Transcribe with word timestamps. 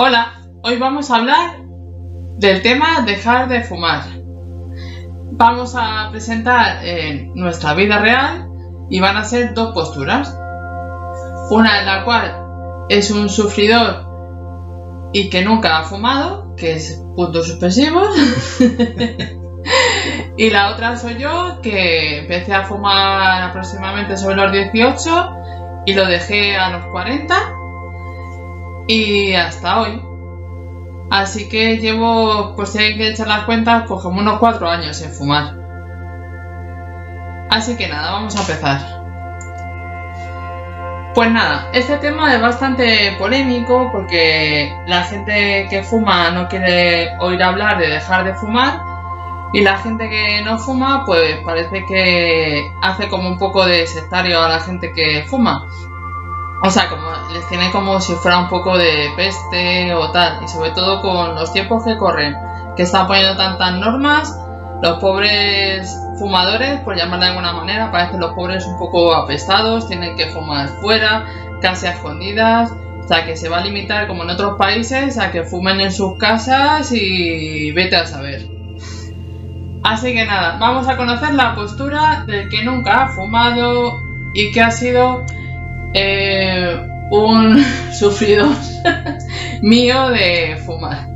Hola, 0.00 0.34
hoy 0.62 0.76
vamos 0.76 1.10
a 1.10 1.16
hablar 1.16 1.56
del 2.36 2.62
tema 2.62 3.00
dejar 3.04 3.48
de 3.48 3.62
fumar. 3.62 4.04
Vamos 5.32 5.74
a 5.76 6.06
presentar 6.12 6.86
eh, 6.86 7.28
nuestra 7.34 7.74
vida 7.74 7.98
real 7.98 8.48
y 8.90 9.00
van 9.00 9.16
a 9.16 9.24
ser 9.24 9.54
dos 9.54 9.74
posturas. 9.74 10.38
Una 11.50 11.80
en 11.80 11.86
la 11.86 12.04
cual 12.04 12.86
es 12.88 13.10
un 13.10 13.28
sufridor 13.28 15.10
y 15.12 15.30
que 15.30 15.42
nunca 15.42 15.78
ha 15.78 15.82
fumado, 15.82 16.54
que 16.54 16.74
es 16.74 17.02
puntos 17.16 17.48
suspensivos. 17.48 18.16
Y 20.36 20.50
la 20.50 20.70
otra 20.70 20.96
soy 20.96 21.18
yo, 21.18 21.60
que 21.60 22.20
empecé 22.20 22.54
a 22.54 22.62
fumar 22.62 23.42
aproximadamente 23.42 24.16
sobre 24.16 24.36
los 24.36 24.52
18 24.52 25.30
y 25.84 25.94
lo 25.94 26.06
dejé 26.06 26.56
a 26.56 26.70
los 26.70 26.86
40 26.86 27.57
y 28.88 29.34
hasta 29.34 29.80
hoy. 29.80 30.02
Así 31.10 31.48
que 31.48 31.76
llevo, 31.78 32.56
pues 32.56 32.70
si 32.70 32.78
que 32.96 33.10
echar 33.10 33.28
las 33.28 33.44
cuentas, 33.44 33.84
pues 33.86 34.02
como 34.02 34.20
unos 34.20 34.38
4 34.40 34.68
años 34.68 35.00
en 35.02 35.12
fumar. 35.12 35.54
Así 37.50 37.76
que 37.76 37.88
nada, 37.88 38.10
vamos 38.12 38.36
a 38.36 38.40
empezar. 38.40 38.98
Pues 41.14 41.30
nada, 41.30 41.68
este 41.72 41.96
tema 41.98 42.34
es 42.34 42.40
bastante 42.40 43.16
polémico 43.18 43.90
porque 43.90 44.72
la 44.86 45.02
gente 45.04 45.66
que 45.68 45.82
fuma 45.82 46.30
no 46.30 46.48
quiere 46.48 47.16
oír 47.18 47.42
hablar 47.42 47.78
de 47.78 47.88
dejar 47.88 48.24
de 48.24 48.34
fumar 48.34 48.80
y 49.52 49.62
la 49.62 49.78
gente 49.78 50.08
que 50.08 50.42
no 50.42 50.58
fuma, 50.58 51.04
pues 51.06 51.38
parece 51.44 51.84
que 51.86 52.70
hace 52.82 53.08
como 53.08 53.28
un 53.28 53.38
poco 53.38 53.64
de 53.64 53.86
sectario 53.86 54.40
a 54.42 54.48
la 54.48 54.60
gente 54.60 54.92
que 54.92 55.24
fuma. 55.26 55.66
O 56.62 56.70
sea, 56.70 56.88
como 56.88 57.10
les 57.32 57.48
tiene 57.48 57.70
como 57.70 58.00
si 58.00 58.14
fuera 58.14 58.38
un 58.38 58.48
poco 58.48 58.76
de 58.76 59.10
peste 59.16 59.94
o 59.94 60.10
tal. 60.10 60.42
Y 60.42 60.48
sobre 60.48 60.70
todo 60.70 61.00
con 61.00 61.34
los 61.34 61.52
tiempos 61.52 61.84
que 61.84 61.96
corren, 61.96 62.36
que 62.76 62.82
están 62.82 63.06
poniendo 63.06 63.36
tantas 63.36 63.74
normas, 63.74 64.36
los 64.82 64.98
pobres 64.98 65.96
fumadores, 66.18 66.80
por 66.80 66.96
llamarlo 66.96 67.24
de 67.24 67.30
alguna 67.30 67.52
manera, 67.52 67.92
parecen 67.92 68.20
los 68.20 68.32
pobres 68.32 68.66
un 68.66 68.78
poco 68.78 69.14
apestados, 69.14 69.86
tienen 69.86 70.16
que 70.16 70.26
fumar 70.26 70.68
fuera, 70.80 71.26
casi 71.60 71.86
a 71.86 71.92
escondidas. 71.92 72.72
O 72.72 73.08
sea, 73.08 73.24
que 73.24 73.36
se 73.36 73.48
va 73.48 73.58
a 73.58 73.64
limitar, 73.64 74.06
como 74.06 74.24
en 74.24 74.30
otros 74.30 74.58
países, 74.58 75.16
a 75.18 75.30
que 75.30 75.44
fumen 75.44 75.80
en 75.80 75.92
sus 75.92 76.18
casas 76.18 76.92
y 76.92 77.72
vete 77.72 77.96
a 77.96 78.06
saber. 78.06 78.46
Así 79.82 80.12
que 80.12 80.26
nada, 80.26 80.58
vamos 80.58 80.88
a 80.88 80.96
conocer 80.96 81.32
la 81.32 81.54
postura 81.54 82.24
del 82.26 82.50
que 82.50 82.62
nunca 82.64 83.04
ha 83.04 83.08
fumado 83.08 84.02
y 84.34 84.52
que 84.52 84.60
ha 84.60 84.70
sido 84.70 85.24
eh, 85.94 86.76
un 87.10 87.64
sufridor 87.92 88.54
mío 89.62 90.08
de 90.10 90.56
fumar. 90.64 91.08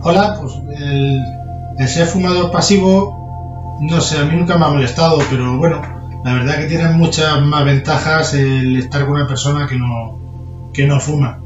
Hola, 0.00 0.38
pues 0.40 0.54
el, 0.78 1.88
ser 1.88 2.06
fumador 2.06 2.50
pasivo, 2.52 3.78
no 3.80 4.00
sé, 4.00 4.18
a 4.18 4.24
mí 4.24 4.36
nunca 4.36 4.56
me 4.56 4.66
ha 4.66 4.68
molestado, 4.68 5.18
pero 5.30 5.56
bueno, 5.56 5.82
la 6.24 6.34
verdad 6.34 6.58
que 6.58 6.66
tiene 6.66 6.88
muchas 6.90 7.40
más 7.42 7.64
ventajas 7.64 8.34
el 8.34 8.76
estar 8.76 9.04
con 9.04 9.16
una 9.16 9.26
persona 9.26 9.66
que 9.66 9.76
no, 9.76 10.70
que 10.72 10.86
no 10.86 11.00
fuma. 11.00 11.40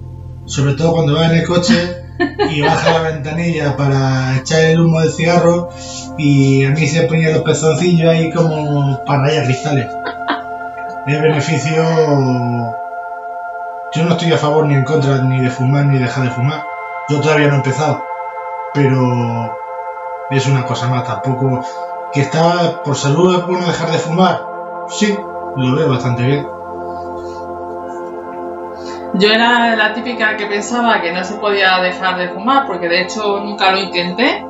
Sobre 0.44 0.74
todo 0.74 0.92
cuando 0.92 1.14
va 1.14 1.26
en 1.26 1.38
el 1.38 1.46
coche 1.46 1.74
y 2.50 2.60
baja 2.60 2.92
la 2.92 3.10
ventanilla 3.10 3.76
para 3.76 4.36
echar 4.36 4.60
el 4.64 4.80
humo 4.80 5.00
del 5.00 5.12
cigarro 5.12 5.70
y 6.18 6.64
a 6.64 6.70
mí 6.70 6.86
se 6.86 7.02
ponían 7.02 7.32
los 7.32 7.42
pezoncillos 7.42 8.08
ahí 8.08 8.30
como 8.30 9.00
para 9.06 9.22
rayar 9.22 9.44
cristales. 9.44 9.86
Beneficio... 11.18 11.82
Yo 13.92 14.04
no 14.04 14.10
estoy 14.10 14.32
a 14.32 14.38
favor 14.38 14.66
ni 14.66 14.74
en 14.74 14.84
contra 14.84 15.16
ni 15.18 15.40
de 15.40 15.50
fumar 15.50 15.86
ni 15.86 15.98
dejar 15.98 16.24
de 16.24 16.30
fumar. 16.30 16.64
Yo 17.08 17.20
todavía 17.20 17.48
no 17.48 17.54
he 17.54 17.56
empezado. 17.56 18.04
Pero 18.72 19.56
es 20.30 20.46
una 20.46 20.64
cosa 20.64 20.88
más. 20.88 21.04
Tampoco 21.04 21.64
que 22.12 22.20
está 22.20 22.82
por 22.84 22.94
salud 22.94 23.36
es 23.36 23.46
bueno 23.46 23.66
dejar 23.66 23.90
de 23.90 23.98
fumar. 23.98 24.42
Sí, 24.88 25.18
lo 25.56 25.74
veo 25.74 25.88
bastante 25.88 26.22
bien. 26.22 26.46
Yo 29.14 29.28
era 29.28 29.74
la 29.74 29.92
típica 29.92 30.36
que 30.36 30.46
pensaba 30.46 31.00
que 31.00 31.12
no 31.12 31.24
se 31.24 31.34
podía 31.34 31.78
dejar 31.80 32.16
de 32.16 32.28
fumar, 32.28 32.66
porque 32.66 32.88
de 32.88 33.02
hecho 33.02 33.40
nunca 33.40 33.72
lo 33.72 33.78
intenté, 33.78 34.46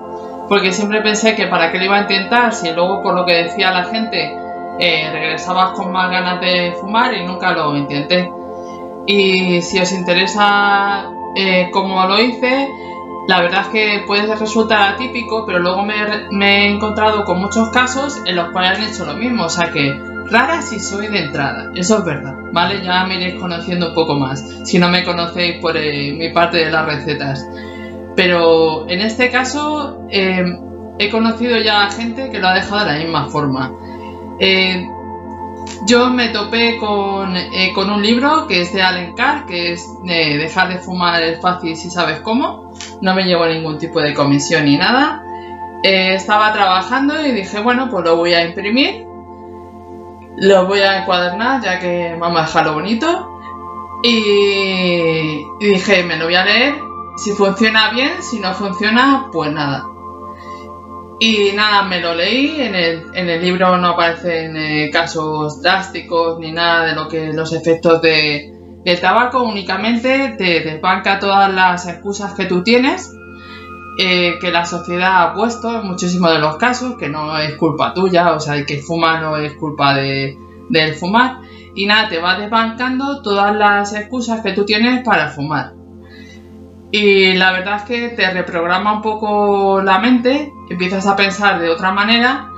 porque 0.48 0.70
siempre 0.70 1.00
pensé 1.00 1.34
que 1.34 1.46
para 1.46 1.72
qué 1.72 1.78
lo 1.78 1.84
iba 1.84 1.96
a 1.96 2.02
intentar 2.02 2.52
si 2.52 2.70
luego 2.72 3.02
por 3.02 3.14
lo 3.14 3.24
que 3.24 3.44
decía 3.44 3.70
la 3.70 3.84
gente 3.84 4.36
eh, 4.78 5.10
regresabas 5.10 5.72
con 5.72 5.92
más 5.92 6.10
ganas 6.10 6.40
de 6.40 6.74
fumar 6.80 7.14
y 7.14 7.24
nunca 7.24 7.52
lo 7.52 7.76
intenté. 7.76 8.30
Y 9.06 9.60
si 9.62 9.78
os 9.78 9.92
interesa 9.92 11.10
eh, 11.34 11.68
cómo 11.72 12.06
lo 12.06 12.20
hice, 12.20 12.68
la 13.26 13.40
verdad 13.40 13.62
es 13.62 13.68
que 13.68 14.04
puede 14.06 14.34
resultar 14.34 14.94
atípico, 14.94 15.44
pero 15.46 15.58
luego 15.58 15.82
me, 15.84 16.64
he 16.64 16.70
encontrado 16.70 17.24
con 17.24 17.40
muchos 17.40 17.70
casos 17.70 18.22
en 18.24 18.36
los 18.36 18.50
cuales 18.50 18.78
han 18.78 18.84
hecho 18.84 19.04
lo 19.04 19.14
mismo, 19.14 19.44
o 19.44 19.48
sea 19.48 19.70
que 19.70 19.94
rara 20.30 20.62
si 20.62 20.80
soy 20.80 21.08
de 21.08 21.24
entrada, 21.24 21.70
eso 21.74 21.98
es 21.98 22.04
verdad, 22.04 22.34
¿vale? 22.52 22.82
Ya 22.82 23.04
me 23.04 23.16
iréis 23.16 23.40
conociendo 23.40 23.88
un 23.88 23.94
poco 23.94 24.14
más, 24.14 24.44
si 24.64 24.78
no 24.78 24.88
me 24.88 25.04
conocéis 25.04 25.58
por 25.60 25.76
eh, 25.76 26.12
mi 26.12 26.30
parte 26.30 26.58
de 26.58 26.70
las 26.70 26.86
recetas. 26.86 27.46
Pero 28.16 28.88
en 28.88 29.00
este 29.00 29.30
caso 29.30 30.06
he 30.10 31.08
conocido 31.10 31.56
ya 31.58 31.84
a 31.84 31.90
gente 31.90 32.30
que 32.30 32.38
lo 32.38 32.48
ha 32.48 32.54
dejado 32.54 32.84
de 32.84 32.92
la 32.92 32.98
misma 32.98 33.30
forma. 33.30 33.72
Eh, 34.40 34.88
yo 35.84 36.08
me 36.08 36.28
topé 36.28 36.78
con, 36.78 37.36
eh, 37.36 37.72
con 37.74 37.90
un 37.90 38.02
libro 38.02 38.46
que 38.46 38.62
es 38.62 38.72
de 38.72 38.82
Allen 38.82 39.14
Carr, 39.14 39.44
que 39.44 39.72
es 39.72 39.86
eh, 40.06 40.38
Dejar 40.38 40.68
de 40.68 40.78
fumar 40.78 41.22
es 41.22 41.40
fácil 41.40 41.76
si 41.76 41.90
sabes 41.90 42.20
cómo. 42.20 42.72
No 43.02 43.14
me 43.14 43.24
llevo 43.24 43.46
ningún 43.46 43.78
tipo 43.78 44.00
de 44.00 44.14
comisión 44.14 44.64
ni 44.64 44.76
nada. 44.76 45.22
Estaba 45.82 46.52
trabajando 46.52 47.24
y 47.24 47.32
dije, 47.32 47.60
bueno, 47.60 47.88
pues 47.90 48.04
lo 48.04 48.16
voy 48.16 48.34
a 48.34 48.44
imprimir. 48.44 49.06
Lo 50.36 50.66
voy 50.66 50.80
a 50.80 51.02
encuadernar 51.02 51.62
ya 51.62 51.78
que 51.78 52.16
vamos 52.18 52.40
a 52.40 52.46
dejarlo 52.46 52.74
bonito. 52.74 53.40
Y 54.02 55.44
dije, 55.60 56.02
me 56.04 56.16
lo 56.16 56.26
voy 56.26 56.34
a 56.34 56.44
leer. 56.44 56.74
Si 57.16 57.32
funciona 57.32 57.90
bien, 57.90 58.22
si 58.22 58.40
no 58.40 58.54
funciona, 58.54 59.28
pues 59.32 59.52
nada. 59.52 59.89
Y 61.22 61.52
nada, 61.54 61.82
me 61.82 62.00
lo 62.00 62.14
leí. 62.14 62.60
En 62.62 62.74
el, 62.74 63.02
en 63.12 63.28
el 63.28 63.42
libro 63.42 63.76
no 63.76 63.88
aparecen 63.88 64.56
eh, 64.56 64.90
casos 64.90 65.60
drásticos 65.60 66.40
ni 66.40 66.50
nada 66.50 66.86
de 66.86 66.94
lo 66.94 67.08
que 67.08 67.34
los 67.34 67.52
efectos 67.52 68.00
de, 68.00 68.50
del 68.82 69.00
tabaco. 69.00 69.42
Únicamente 69.42 70.34
te 70.38 70.60
desbanca 70.60 71.18
todas 71.18 71.52
las 71.52 71.86
excusas 71.86 72.32
que 72.32 72.46
tú 72.46 72.62
tienes, 72.62 73.14
eh, 73.98 74.38
que 74.40 74.50
la 74.50 74.64
sociedad 74.64 75.22
ha 75.22 75.34
puesto 75.34 75.80
en 75.82 75.88
muchísimos 75.88 76.32
de 76.32 76.38
los 76.38 76.56
casos, 76.56 76.96
que 76.98 77.10
no 77.10 77.36
es 77.38 77.54
culpa 77.56 77.92
tuya, 77.92 78.32
o 78.32 78.40
sea, 78.40 78.54
el 78.56 78.64
que 78.64 78.78
fuma 78.78 79.20
no 79.20 79.36
es 79.36 79.52
culpa 79.52 79.92
de, 79.92 80.38
del 80.70 80.94
fumar. 80.94 81.42
Y 81.74 81.84
nada, 81.84 82.08
te 82.08 82.18
va 82.18 82.38
desbancando 82.38 83.20
todas 83.20 83.54
las 83.54 83.92
excusas 83.92 84.40
que 84.40 84.52
tú 84.52 84.64
tienes 84.64 85.04
para 85.04 85.28
fumar. 85.28 85.74
Y 86.92 87.34
la 87.34 87.52
verdad 87.52 87.76
es 87.76 87.82
que 87.84 88.08
te 88.10 88.30
reprograma 88.30 88.94
un 88.94 89.02
poco 89.02 89.80
la 89.82 89.98
mente, 90.00 90.52
empiezas 90.68 91.06
a 91.06 91.16
pensar 91.16 91.60
de 91.60 91.70
otra 91.70 91.92
manera 91.92 92.48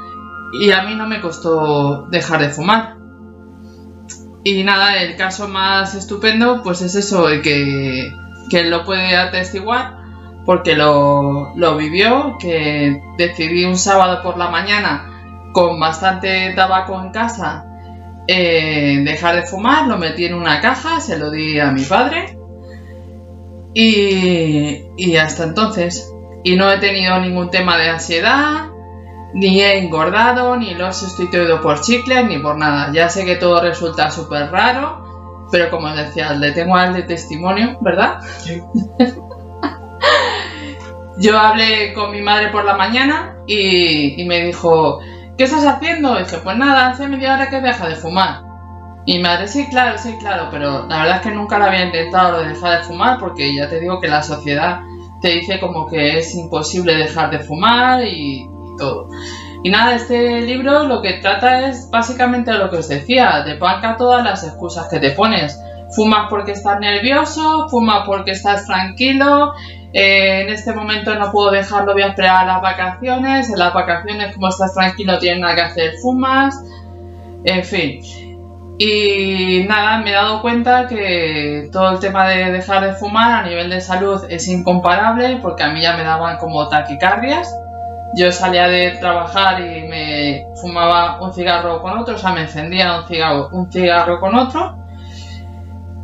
y 0.58 0.70
a 0.70 0.82
mí 0.82 0.94
no 0.94 1.06
me 1.06 1.20
costó 1.20 2.06
dejar 2.06 2.40
de 2.40 2.48
fumar. 2.48 2.96
Y 4.44 4.64
nada, 4.64 5.02
el 5.02 5.16
caso 5.16 5.48
más 5.48 5.94
estupendo 5.94 6.62
pues 6.62 6.80
es 6.80 6.94
eso, 6.94 7.28
de 7.28 7.42
que, 7.42 8.10
que 8.50 8.64
lo 8.64 8.84
puede 8.84 9.16
atestiguar 9.16 9.98
porque 10.46 10.74
lo, 10.74 11.52
lo 11.54 11.76
vivió, 11.76 12.36
que 12.40 13.00
decidí 13.18 13.64
un 13.64 13.76
sábado 13.76 14.22
por 14.22 14.38
la 14.38 14.50
mañana 14.50 15.50
con 15.52 15.78
bastante 15.78 16.52
tabaco 16.56 17.00
en 17.00 17.12
casa 17.12 17.66
eh, 18.26 19.02
dejar 19.04 19.36
de 19.36 19.42
fumar, 19.42 19.86
lo 19.86 19.98
metí 19.98 20.24
en 20.24 20.34
una 20.34 20.60
caja, 20.60 21.00
se 21.00 21.18
lo 21.18 21.30
di 21.30 21.60
a 21.60 21.70
mi 21.70 21.84
padre 21.84 22.41
y, 23.74 24.86
y 24.96 25.16
hasta 25.16 25.44
entonces. 25.44 26.12
Y 26.44 26.56
no 26.56 26.70
he 26.70 26.78
tenido 26.78 27.18
ningún 27.20 27.50
tema 27.50 27.78
de 27.78 27.88
ansiedad, 27.88 28.66
ni 29.34 29.60
he 29.60 29.78
engordado, 29.78 30.56
ni 30.56 30.74
lo 30.74 30.88
he 30.88 30.92
sustituido 30.92 31.60
por 31.60 31.80
chicles, 31.80 32.26
ni 32.26 32.38
por 32.38 32.56
nada. 32.56 32.90
Ya 32.92 33.08
sé 33.08 33.24
que 33.24 33.36
todo 33.36 33.60
resulta 33.60 34.10
súper 34.10 34.50
raro, 34.50 35.46
pero 35.50 35.70
como 35.70 35.88
decía, 35.90 36.32
le 36.32 36.52
tengo 36.52 36.76
al 36.76 36.94
de 36.94 37.02
testimonio, 37.02 37.78
¿verdad? 37.80 38.20
Sí. 38.38 38.60
Yo 41.18 41.38
hablé 41.38 41.92
con 41.92 42.10
mi 42.10 42.22
madre 42.22 42.48
por 42.48 42.64
la 42.64 42.74
mañana 42.74 43.36
y, 43.46 44.20
y 44.20 44.24
me 44.24 44.40
dijo, 44.46 45.00
¿qué 45.36 45.44
estás 45.44 45.64
haciendo? 45.64 46.18
Y 46.18 46.24
dije, 46.24 46.38
pues 46.42 46.56
nada, 46.56 46.88
hace 46.88 47.06
media 47.06 47.34
hora 47.34 47.50
que 47.50 47.60
deja 47.60 47.86
de 47.88 47.96
fumar. 47.96 48.51
Y 49.04 49.16
mi 49.16 49.22
madre, 49.22 49.48
sí, 49.48 49.66
claro, 49.68 49.98
sí, 49.98 50.16
claro, 50.18 50.48
pero 50.50 50.86
la 50.86 50.98
verdad 50.98 51.16
es 51.16 51.22
que 51.22 51.30
nunca 51.32 51.58
la 51.58 51.66
había 51.66 51.84
intentado 51.84 52.32
lo 52.32 52.42
de 52.42 52.50
dejar 52.50 52.78
de 52.78 52.84
fumar 52.84 53.18
porque 53.18 53.54
ya 53.54 53.68
te 53.68 53.80
digo 53.80 54.00
que 54.00 54.08
la 54.08 54.22
sociedad 54.22 54.80
te 55.20 55.28
dice 55.28 55.58
como 55.58 55.86
que 55.88 56.18
es 56.18 56.34
imposible 56.34 56.94
dejar 56.94 57.30
de 57.30 57.40
fumar 57.40 58.04
y, 58.04 58.48
todo. 58.78 59.08
Y 59.62 59.70
nada, 59.70 59.94
este 59.94 60.40
libro 60.40 60.84
lo 60.84 61.02
que 61.02 61.14
trata 61.14 61.68
es 61.68 61.88
básicamente 61.90 62.52
lo 62.52 62.70
que 62.70 62.76
os 62.76 62.88
decía, 62.88 63.42
te 63.44 63.56
panca 63.56 63.96
todas 63.96 64.24
las 64.24 64.44
excusas 64.44 64.88
que 64.88 64.98
te 64.98 65.10
pones. 65.10 65.60
Fumas 65.94 66.28
porque 66.30 66.52
estás 66.52 66.80
nervioso, 66.80 67.68
fumas 67.68 68.04
porque 68.06 68.30
estás 68.30 68.66
tranquilo, 68.66 69.52
eh, 69.92 70.40
en 70.40 70.48
este 70.48 70.72
momento 70.72 71.14
no 71.16 71.30
puedo 71.30 71.50
dejarlo, 71.50 71.92
voy 71.92 72.02
a 72.02 72.08
esperar 72.08 72.46
las 72.46 72.62
vacaciones, 72.62 73.50
en 73.50 73.58
las 73.58 73.74
vacaciones 73.74 74.34
como 74.34 74.48
estás 74.48 74.72
tranquilo, 74.72 75.18
tienes 75.18 75.40
nada 75.40 75.54
que 75.54 75.60
hacer, 75.60 75.92
fumas, 76.00 76.58
en 77.44 77.62
fin. 77.62 78.31
Y 78.84 79.64
nada, 79.68 79.98
me 79.98 80.10
he 80.10 80.14
dado 80.14 80.42
cuenta 80.42 80.88
que 80.88 81.68
todo 81.70 81.92
el 81.92 82.00
tema 82.00 82.26
de 82.26 82.50
dejar 82.50 82.84
de 82.84 82.94
fumar 82.94 83.44
a 83.44 83.48
nivel 83.48 83.70
de 83.70 83.80
salud 83.80 84.24
es 84.28 84.48
incomparable 84.48 85.38
porque 85.40 85.62
a 85.62 85.70
mí 85.70 85.80
ya 85.80 85.96
me 85.96 86.02
daban 86.02 86.36
como 86.38 86.68
taquicardias. 86.68 87.54
Yo 88.16 88.32
salía 88.32 88.66
de 88.66 88.90
trabajar 88.98 89.60
y 89.60 89.86
me 89.86 90.46
fumaba 90.60 91.20
un 91.20 91.32
cigarro 91.32 91.80
con 91.80 91.96
otro, 91.96 92.16
o 92.16 92.18
sea, 92.18 92.32
me 92.32 92.40
encendía 92.40 92.98
un 92.98 93.06
cigarro, 93.06 93.50
un 93.52 93.70
cigarro 93.70 94.18
con 94.18 94.34
otro. 94.34 94.84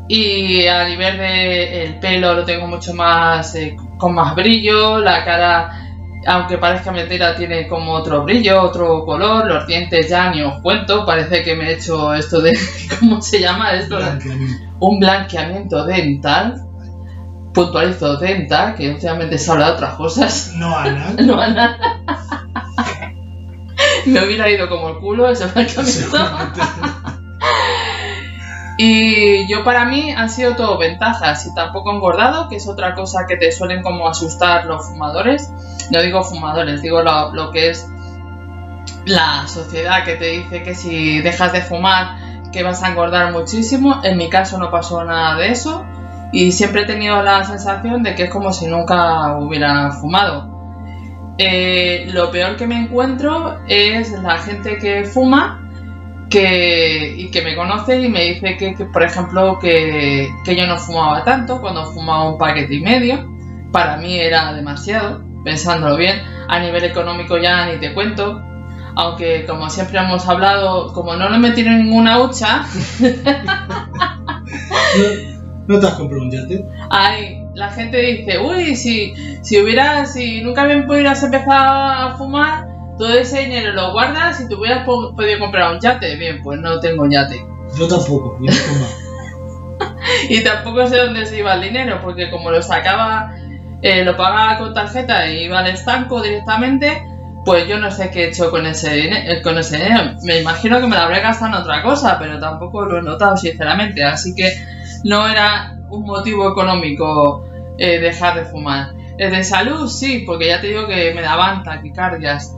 Y 0.06 0.64
a 0.68 0.84
nivel 0.84 1.18
de 1.18 1.82
el 1.82 1.98
pelo 1.98 2.32
lo 2.32 2.44
tengo 2.44 2.68
mucho 2.68 2.94
más 2.94 3.56
eh, 3.56 3.74
con 3.98 4.14
más 4.14 4.36
brillo, 4.36 5.00
la 5.00 5.24
cara 5.24 5.87
aunque 6.28 6.58
parezca 6.58 6.92
mentira, 6.92 7.34
tiene 7.34 7.66
como 7.66 7.92
otro 7.92 8.22
brillo, 8.22 8.62
otro 8.62 9.04
color, 9.04 9.46
los 9.46 9.66
dientes 9.66 10.10
ya 10.10 10.30
ni 10.30 10.42
os 10.42 10.60
cuento, 10.60 11.06
parece 11.06 11.42
que 11.42 11.56
me 11.56 11.70
he 11.70 11.74
hecho 11.74 12.12
esto 12.12 12.40
de, 12.40 12.56
¿cómo 13.00 13.22
se 13.22 13.40
llama 13.40 13.72
esto? 13.72 13.96
Blanqueamiento. 13.96 14.64
Un 14.80 15.00
blanqueamiento 15.00 15.86
dental, 15.86 16.62
puntualizo 17.54 18.18
dental, 18.18 18.74
que 18.74 18.90
últimamente 18.90 19.38
se 19.38 19.50
habla 19.50 19.66
de 19.66 19.72
otras 19.72 19.94
cosas, 19.94 20.52
No, 20.54 20.76
Ana. 20.76 21.14
no 21.18 21.40
a 21.40 21.48
nada. 21.48 22.02
me 24.06 24.24
hubiera 24.24 24.50
ido 24.50 24.68
como 24.68 24.90
el 24.90 24.98
culo 24.98 25.30
ese 25.30 25.46
blanqueamiento. 25.46 26.18
Y 28.80 29.48
yo 29.48 29.64
para 29.64 29.84
mí 29.86 30.12
han 30.12 30.30
sido 30.30 30.54
todo 30.54 30.78
ventajas 30.78 31.44
y 31.46 31.54
tampoco 31.54 31.92
engordado, 31.92 32.48
que 32.48 32.56
es 32.56 32.68
otra 32.68 32.94
cosa 32.94 33.26
que 33.28 33.36
te 33.36 33.50
suelen 33.50 33.82
como 33.82 34.08
asustar 34.08 34.66
los 34.66 34.86
fumadores. 34.88 35.52
No 35.90 36.00
digo 36.00 36.22
fumadores, 36.22 36.80
digo 36.80 37.02
lo, 37.02 37.34
lo 37.34 37.50
que 37.50 37.70
es 37.70 37.88
la 39.04 39.48
sociedad 39.48 40.04
que 40.04 40.14
te 40.14 40.26
dice 40.26 40.62
que 40.62 40.74
si 40.74 41.20
dejas 41.20 41.52
de 41.52 41.60
fumar 41.60 42.28
que 42.52 42.62
vas 42.62 42.82
a 42.82 42.88
engordar 42.88 43.32
muchísimo. 43.32 44.00
En 44.04 44.16
mi 44.16 44.28
caso 44.28 44.58
no 44.58 44.70
pasó 44.70 45.04
nada 45.04 45.36
de 45.36 45.50
eso 45.50 45.84
y 46.32 46.52
siempre 46.52 46.82
he 46.82 46.86
tenido 46.86 47.22
la 47.22 47.44
sensación 47.44 48.02
de 48.02 48.14
que 48.14 48.24
es 48.24 48.30
como 48.30 48.52
si 48.52 48.66
nunca 48.66 49.38
hubiera 49.38 49.90
fumado. 49.92 50.56
Eh, 51.38 52.06
lo 52.12 52.30
peor 52.30 52.56
que 52.56 52.66
me 52.66 52.76
encuentro 52.76 53.58
es 53.68 54.10
la 54.22 54.38
gente 54.38 54.78
que 54.78 55.04
fuma 55.04 55.67
que, 56.28 57.14
y 57.16 57.30
que 57.30 57.42
me 57.42 57.56
conoce 57.56 58.00
y 58.00 58.08
me 58.08 58.24
dice 58.24 58.56
que, 58.56 58.74
que, 58.74 58.84
por 58.84 59.02
ejemplo, 59.02 59.58
que, 59.58 60.28
que 60.44 60.56
yo 60.56 60.66
no 60.66 60.78
fumaba 60.78 61.24
tanto 61.24 61.60
cuando 61.60 61.86
fumaba 61.92 62.30
un 62.30 62.38
paquete 62.38 62.74
y 62.74 62.80
medio. 62.80 63.30
Para 63.72 63.96
mí 63.96 64.18
era 64.18 64.52
demasiado, 64.52 65.24
pensándolo 65.44 65.96
bien. 65.96 66.20
A 66.48 66.58
nivel 66.60 66.84
económico 66.84 67.38
ya 67.38 67.66
ni 67.66 67.78
te 67.78 67.92
cuento. 67.94 68.42
Aunque, 68.96 69.44
como 69.46 69.70
siempre 69.70 69.98
hemos 69.98 70.26
hablado, 70.28 70.92
como 70.92 71.14
no 71.14 71.28
le 71.28 71.38
metí 71.38 71.60
en 71.60 71.84
ninguna 71.84 72.18
hucha, 72.20 72.66
¿No, 74.96 75.74
no 75.74 75.80
te 75.80 75.86
has 75.86 75.94
comprado 75.94 76.24
un 76.24 76.30
yate? 76.30 76.64
Ay, 76.90 77.44
la 77.54 77.70
gente 77.70 77.98
dice, 77.98 78.38
uy, 78.38 78.74
si, 78.74 79.14
si 79.42 79.60
hubieras, 79.60 80.12
si 80.14 80.40
nunca 80.42 80.64
bien 80.64 80.86
pudieras 80.86 81.22
empezar 81.22 81.56
a 81.56 82.14
fumar, 82.16 82.66
todo 82.98 83.12
ese 83.14 83.40
dinero 83.40 83.72
lo 83.72 83.92
guardas 83.92 84.40
y 84.40 84.48
te 84.48 84.54
hubieras 84.54 84.84
po- 84.84 85.14
podido 85.14 85.38
comprar 85.38 85.72
un 85.72 85.80
yate. 85.80 86.16
Bien, 86.16 86.42
pues 86.42 86.58
no 86.60 86.80
tengo 86.80 87.08
yate. 87.08 87.44
Yo 87.78 87.88
tampoco. 87.88 88.38
Yo 88.40 88.50
no. 88.52 89.08
Y 90.28 90.42
tampoco 90.42 90.86
sé 90.86 90.96
dónde 90.98 91.26
se 91.26 91.38
iba 91.38 91.54
el 91.54 91.62
dinero, 91.62 92.00
porque 92.02 92.30
como 92.30 92.50
lo 92.50 92.62
sacaba, 92.62 93.34
eh, 93.82 94.04
lo 94.04 94.16
pagaba 94.16 94.58
con 94.58 94.74
tarjeta 94.74 95.26
e 95.26 95.44
iba 95.44 95.58
al 95.60 95.66
estanco 95.68 96.20
directamente, 96.22 97.02
pues 97.44 97.66
yo 97.68 97.78
no 97.78 97.90
sé 97.90 98.10
qué 98.10 98.24
he 98.24 98.28
hecho 98.28 98.50
con 98.50 98.66
ese, 98.66 99.06
eh, 99.08 99.42
con 99.42 99.56
ese 99.58 99.76
dinero. 99.76 100.14
Me 100.22 100.40
imagino 100.40 100.80
que 100.80 100.86
me 100.86 100.96
lo 100.96 101.02
habré 101.02 101.20
gastado 101.20 101.56
en 101.56 101.62
otra 101.62 101.82
cosa, 101.82 102.18
pero 102.18 102.38
tampoco 102.38 102.84
lo 102.86 102.98
he 102.98 103.02
notado, 103.02 103.36
sinceramente. 103.36 104.02
Así 104.04 104.34
que 104.34 104.52
no 105.04 105.28
era 105.28 105.76
un 105.90 106.04
motivo 106.04 106.50
económico 106.50 107.44
eh, 107.78 107.98
dejar 108.00 108.34
de 108.36 108.44
fumar. 108.46 108.92
Eh, 109.18 109.30
de 109.30 109.42
salud, 109.44 109.88
sí, 109.88 110.24
porque 110.26 110.48
ya 110.48 110.60
te 110.60 110.68
digo 110.68 110.86
que 110.86 111.12
me 111.14 111.22
daban 111.22 111.62
taquicardias. 111.62 112.54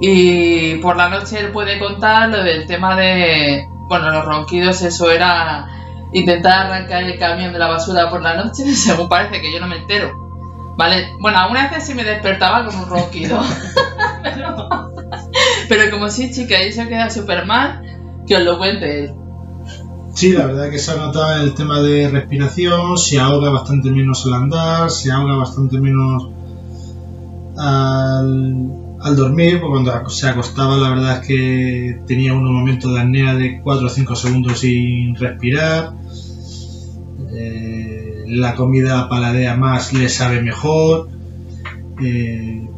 Y 0.00 0.76
por 0.76 0.96
la 0.96 1.08
noche 1.08 1.40
él 1.40 1.52
puede 1.52 1.78
contar 1.78 2.28
lo 2.28 2.42
del 2.42 2.66
tema 2.66 2.96
de, 2.96 3.66
bueno, 3.88 4.10
los 4.10 4.24
ronquidos, 4.24 4.82
eso 4.82 5.10
era 5.10 5.66
intentar 6.12 6.66
arrancar 6.66 7.04
el 7.04 7.18
camión 7.18 7.52
de 7.52 7.58
la 7.58 7.68
basura 7.68 8.10
por 8.10 8.22
la 8.22 8.34
noche, 8.34 8.64
según 8.74 9.08
parece 9.08 9.40
que 9.40 9.52
yo 9.52 9.60
no 9.60 9.66
me 9.66 9.76
entero. 9.76 10.20
Vale, 10.76 11.12
bueno, 11.20 11.38
algunas 11.38 11.70
veces 11.70 11.86
sí 11.86 11.94
me 11.94 12.04
despertaba 12.04 12.64
con 12.64 12.74
un 12.74 12.86
ronquido. 12.86 13.38
pero, 15.68 15.90
como 15.90 16.08
sí, 16.08 16.32
chica, 16.32 16.62
y 16.62 16.72
se 16.72 16.88
queda 16.88 17.10
súper 17.10 17.44
mal, 17.44 17.82
que 18.26 18.36
os 18.36 18.42
lo 18.42 18.58
cuente 18.58 19.04
él. 19.04 19.14
Sí, 20.14 20.32
la 20.32 20.46
verdad 20.46 20.70
que 20.70 20.78
se 20.78 20.92
ha 20.92 20.96
notado 20.96 21.42
el 21.42 21.54
tema 21.54 21.80
de 21.80 22.08
respiración, 22.08 22.98
se 22.98 23.18
ahoga 23.18 23.50
bastante 23.50 23.90
menos 23.90 24.26
al 24.26 24.34
andar, 24.34 24.90
se 24.90 25.10
ahoga 25.10 25.36
bastante 25.36 25.78
menos 25.78 26.28
al, 27.56 28.81
al 29.02 29.16
dormir, 29.16 29.60
porque 29.60 29.82
cuando 29.84 30.10
se 30.10 30.28
acostaba 30.28 30.76
la 30.76 30.90
verdad 30.90 31.20
es 31.20 31.26
que 31.26 32.00
tenía 32.06 32.34
unos 32.34 32.52
momentos 32.52 32.94
de 32.94 33.00
apnea 33.00 33.34
de 33.34 33.60
4 33.60 33.86
o 33.86 33.90
5 33.90 34.16
segundos 34.16 34.60
sin 34.60 35.14
respirar. 35.16 35.94
Eh, 37.34 38.24
la 38.26 38.54
comida 38.54 39.08
paladea 39.08 39.56
más, 39.56 39.92
le 39.92 40.08
sabe 40.08 40.40
mejor. 40.40 41.08
Eh, 42.02 42.68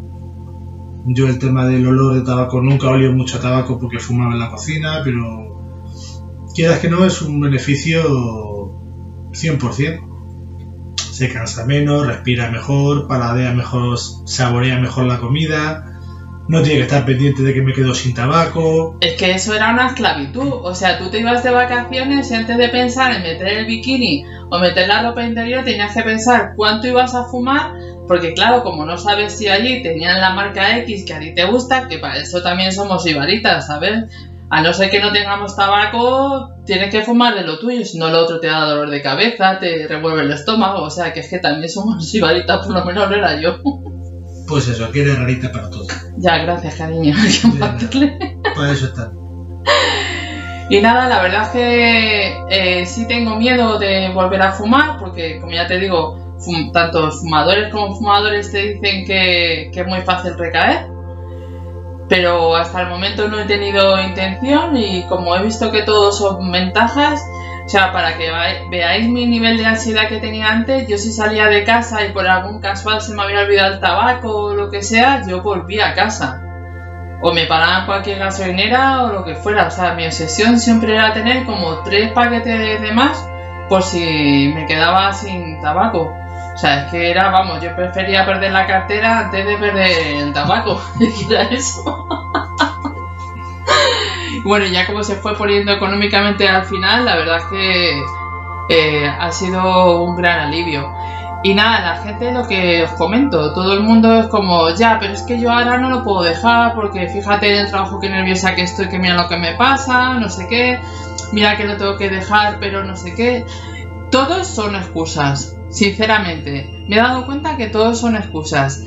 yo 1.06 1.28
el 1.28 1.38
tema 1.38 1.66
del 1.66 1.86
olor 1.86 2.14
de 2.14 2.22
tabaco 2.22 2.62
nunca 2.62 2.88
olí 2.88 3.08
mucho 3.10 3.36
a 3.36 3.40
tabaco 3.40 3.78
porque 3.78 3.98
fumaba 3.98 4.32
en 4.32 4.40
la 4.40 4.50
cocina, 4.50 5.02
pero 5.04 5.62
quieras 6.54 6.78
que 6.78 6.88
no 6.88 7.04
es 7.04 7.20
un 7.20 7.40
beneficio 7.40 8.02
100%. 9.32 10.10
Se 10.96 11.28
cansa 11.28 11.66
menos, 11.66 12.06
respira 12.06 12.50
mejor, 12.50 13.06
paladea 13.06 13.52
mejor, 13.52 13.98
saborea 13.98 14.78
mejor 14.78 15.04
la 15.06 15.20
comida. 15.20 15.93
No 16.46 16.60
tiene 16.60 16.78
que 16.78 16.82
estar 16.84 17.06
pendiente 17.06 17.42
de 17.42 17.54
que 17.54 17.62
me 17.62 17.72
quedo 17.72 17.94
sin 17.94 18.14
tabaco. 18.14 18.98
Es 19.00 19.14
que 19.14 19.32
eso 19.32 19.54
era 19.54 19.72
una 19.72 19.86
esclavitud. 19.86 20.50
O 20.62 20.74
sea, 20.74 20.98
tú 20.98 21.08
te 21.08 21.20
ibas 21.20 21.42
de 21.42 21.50
vacaciones 21.50 22.30
y 22.30 22.34
antes 22.34 22.58
de 22.58 22.68
pensar 22.68 23.12
en 23.12 23.22
meter 23.22 23.48
el 23.48 23.66
bikini 23.66 24.24
o 24.50 24.58
meter 24.58 24.86
la 24.86 25.02
ropa 25.02 25.24
interior 25.24 25.64
tenías 25.64 25.94
que 25.94 26.02
pensar 26.02 26.52
cuánto 26.54 26.86
ibas 26.86 27.14
a 27.14 27.24
fumar. 27.24 27.72
Porque 28.06 28.34
claro, 28.34 28.62
como 28.62 28.84
no 28.84 28.98
sabes 28.98 29.38
si 29.38 29.48
allí 29.48 29.82
tenían 29.82 30.20
la 30.20 30.34
marca 30.34 30.76
X 30.78 31.04
que 31.06 31.14
a 31.14 31.18
ti 31.18 31.34
te 31.34 31.46
gusta, 31.46 31.88
que 31.88 31.98
para 31.98 32.18
eso 32.18 32.42
también 32.42 32.72
somos 32.72 33.06
ibaritas, 33.06 33.66
¿sabes? 33.66 34.10
A 34.50 34.60
no 34.60 34.74
ser 34.74 34.90
que 34.90 35.00
no 35.00 35.10
tengamos 35.10 35.56
tabaco, 35.56 36.50
tienes 36.66 36.90
que 36.90 37.02
fumar 37.02 37.34
de 37.34 37.42
lo 37.44 37.58
tuyo, 37.58 37.82
si 37.86 37.96
no 37.96 38.10
lo 38.10 38.20
otro 38.20 38.40
te 38.40 38.48
da 38.48 38.66
dolor 38.66 38.90
de 38.90 39.00
cabeza, 39.00 39.58
te 39.58 39.86
revuelve 39.88 40.20
el 40.20 40.30
estómago, 40.30 40.82
o 40.82 40.90
sea 40.90 41.14
que 41.14 41.20
es 41.20 41.30
que 41.30 41.38
también 41.38 41.70
somos 41.70 42.14
ibaritas, 42.14 42.66
por 42.66 42.74
lo 42.74 42.84
menos 42.84 43.08
lo 43.08 43.16
era 43.16 43.40
yo. 43.40 43.58
Pues 44.46 44.68
eso, 44.68 44.90
que 44.90 45.00
eres 45.02 45.18
rarita 45.18 45.50
para 45.52 45.70
todo. 45.70 45.86
ya, 46.18 46.38
gracias 46.38 46.74
cariño. 46.74 47.14
Para 48.54 48.72
eso 48.72 48.86
está. 48.86 49.10
Y 50.70 50.80
nada, 50.80 51.08
la 51.08 51.22
verdad 51.22 51.42
es 51.44 51.48
que 51.50 52.36
eh, 52.50 52.86
sí 52.86 53.06
tengo 53.06 53.36
miedo 53.36 53.78
de 53.78 54.10
volver 54.14 54.40
a 54.42 54.52
fumar, 54.52 54.98
porque 54.98 55.38
como 55.40 55.52
ya 55.52 55.66
te 55.66 55.78
digo, 55.78 56.36
fum- 56.38 56.72
tanto 56.72 57.10
fumadores 57.10 57.70
como 57.72 57.94
fumadores 57.94 58.50
te 58.50 58.58
dicen 58.74 59.04
que, 59.06 59.70
que 59.72 59.80
es 59.80 59.86
muy 59.86 60.00
fácil 60.02 60.36
recaer. 60.38 60.86
Pero 62.08 62.54
hasta 62.54 62.82
el 62.82 62.88
momento 62.88 63.28
no 63.28 63.40
he 63.40 63.44
tenido 63.46 63.98
intención 64.00 64.76
y 64.76 65.04
como 65.04 65.34
he 65.36 65.42
visto 65.42 65.70
que 65.70 65.82
todos 65.82 66.18
son 66.18 66.50
ventajas, 66.52 67.22
o 67.64 67.68
sea, 67.68 67.92
para 67.92 68.18
que 68.18 68.30
veáis 68.68 69.08
mi 69.08 69.26
nivel 69.26 69.56
de 69.56 69.64
ansiedad 69.64 70.08
que 70.08 70.18
tenía 70.20 70.50
antes, 70.50 70.86
yo 70.86 70.98
si 70.98 71.12
salía 71.12 71.46
de 71.46 71.64
casa 71.64 72.04
y 72.04 72.12
por 72.12 72.26
algún 72.26 72.60
casual 72.60 73.00
se 73.00 73.14
me 73.14 73.22
había 73.22 73.40
olvidado 73.40 73.72
el 73.74 73.80
tabaco 73.80 74.28
o 74.28 74.54
lo 74.54 74.70
que 74.70 74.82
sea, 74.82 75.22
yo 75.26 75.42
volvía 75.42 75.88
a 75.88 75.94
casa. 75.94 76.42
o 77.22 77.32
me 77.32 77.46
paraban 77.46 77.86
cualquier 77.86 78.18
gasolinera 78.18 79.04
o 79.04 79.12
lo 79.12 79.24
que 79.24 79.34
fuera. 79.34 79.68
O 79.68 79.70
sea, 79.70 79.94
mi 79.94 80.04
obsesión 80.04 80.58
siempre 80.58 80.94
era 80.94 81.14
tener 81.14 81.46
como 81.46 81.82
tres 81.82 82.12
paquetes 82.12 82.82
de 82.82 82.92
más 82.92 83.26
por 83.70 83.82
si 83.82 84.52
me 84.54 84.66
quedaba 84.66 85.12
sin 85.14 85.58
tabaco. 85.62 86.12
O 86.54 86.58
sea, 86.58 86.84
es 86.84 86.90
que 86.90 87.10
era, 87.10 87.30
vamos, 87.30 87.62
yo 87.62 87.74
prefería 87.74 88.26
perder 88.26 88.52
la 88.52 88.66
cartera 88.66 89.20
antes 89.20 89.44
de 89.46 89.56
perder 89.56 90.16
el 90.18 90.32
tabaco. 90.34 90.80
era 91.30 91.44
eso. 91.44 92.06
Bueno, 94.44 94.66
ya 94.66 94.86
como 94.86 95.02
se 95.02 95.16
fue 95.16 95.36
poniendo 95.36 95.72
económicamente 95.72 96.48
al 96.48 96.64
final, 96.66 97.04
la 97.04 97.16
verdad 97.16 97.38
es 97.38 97.44
que 97.46 98.02
eh, 98.68 99.06
ha 99.06 99.30
sido 99.32 100.02
un 100.02 100.16
gran 100.16 100.40
alivio. 100.40 100.92
Y 101.42 101.54
nada, 101.54 101.80
la 101.80 102.02
gente 102.02 102.32
lo 102.32 102.46
que 102.46 102.84
os 102.84 102.92
comento, 102.92 103.52
todo 103.52 103.74
el 103.74 103.80
mundo 103.80 104.20
es 104.20 104.28
como, 104.28 104.70
ya, 104.70 104.98
pero 104.98 105.12
es 105.12 105.22
que 105.22 105.38
yo 105.38 105.50
ahora 105.50 105.76
no 105.76 105.90
lo 105.90 106.02
puedo 106.02 106.22
dejar 106.22 106.74
porque 106.74 107.08
fíjate 107.08 107.58
el 107.58 107.68
trabajo 107.68 108.00
que 108.00 108.08
nerviosa 108.08 108.54
que 108.54 108.62
estoy, 108.62 108.88
que 108.88 108.98
mira 108.98 109.14
lo 109.14 109.28
que 109.28 109.36
me 109.36 109.52
pasa, 109.54 110.14
no 110.14 110.30
sé 110.30 110.46
qué, 110.48 110.80
mira 111.32 111.56
que 111.58 111.64
lo 111.64 111.76
tengo 111.76 111.96
que 111.96 112.08
dejar, 112.08 112.58
pero 112.60 112.82
no 112.84 112.96
sé 112.96 113.14
qué. 113.14 113.44
Todos 114.10 114.46
son 114.46 114.74
excusas, 114.74 115.54
sinceramente. 115.68 116.84
Me 116.88 116.96
he 116.96 117.00
dado 117.00 117.26
cuenta 117.26 117.58
que 117.58 117.66
todos 117.66 118.00
son 118.00 118.16
excusas. 118.16 118.82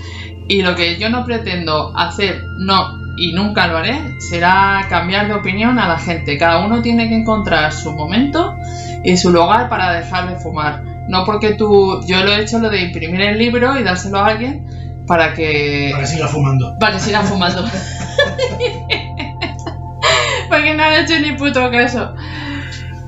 Y 0.48 0.62
lo 0.62 0.76
que 0.76 0.98
yo 0.98 1.10
no 1.10 1.26
pretendo 1.26 1.96
hacer, 1.96 2.42
no, 2.58 3.07
y 3.18 3.34
nunca 3.34 3.68
lo 3.68 3.78
haré, 3.78 4.00
será 4.20 4.86
cambiar 4.90 5.28
de 5.28 5.34
opinión 5.34 5.80
a 5.80 5.88
la 5.88 5.98
gente. 5.98 6.38
Cada 6.38 6.66
uno 6.66 6.82
tiene 6.82 7.10
que 7.10 7.16
encontrar 7.16 7.74
su 7.74 7.92
momento 7.94 8.56
y 9.04 9.18
su 9.18 9.32
lugar 9.32 9.70
para 9.70 9.92
dejar 9.94 10.30
de 10.30 10.36
fumar 10.38 10.98
no 11.08 11.24
porque 11.24 11.54
tú, 11.54 12.02
yo 12.06 12.24
lo 12.24 12.32
he 12.34 12.42
hecho 12.42 12.60
lo 12.60 12.70
de 12.70 12.82
imprimir 12.82 13.22
el 13.22 13.38
libro 13.38 13.80
y 13.80 13.84
dárselo 13.84 14.20
a 14.20 14.28
alguien 14.28 15.06
para 15.08 15.34
que... 15.34 15.90
Para 15.92 16.04
que 16.04 16.10
siga 16.10 16.28
fumando. 16.28 16.76
Para 16.80 16.94
que 16.94 17.00
siga 17.00 17.22
fumando. 17.22 17.64
porque 20.50 20.74
no 20.74 20.84
he 20.84 21.02
hecho 21.02 21.18
ni 21.22 21.32
puto 21.34 21.72
caso. 21.72 22.14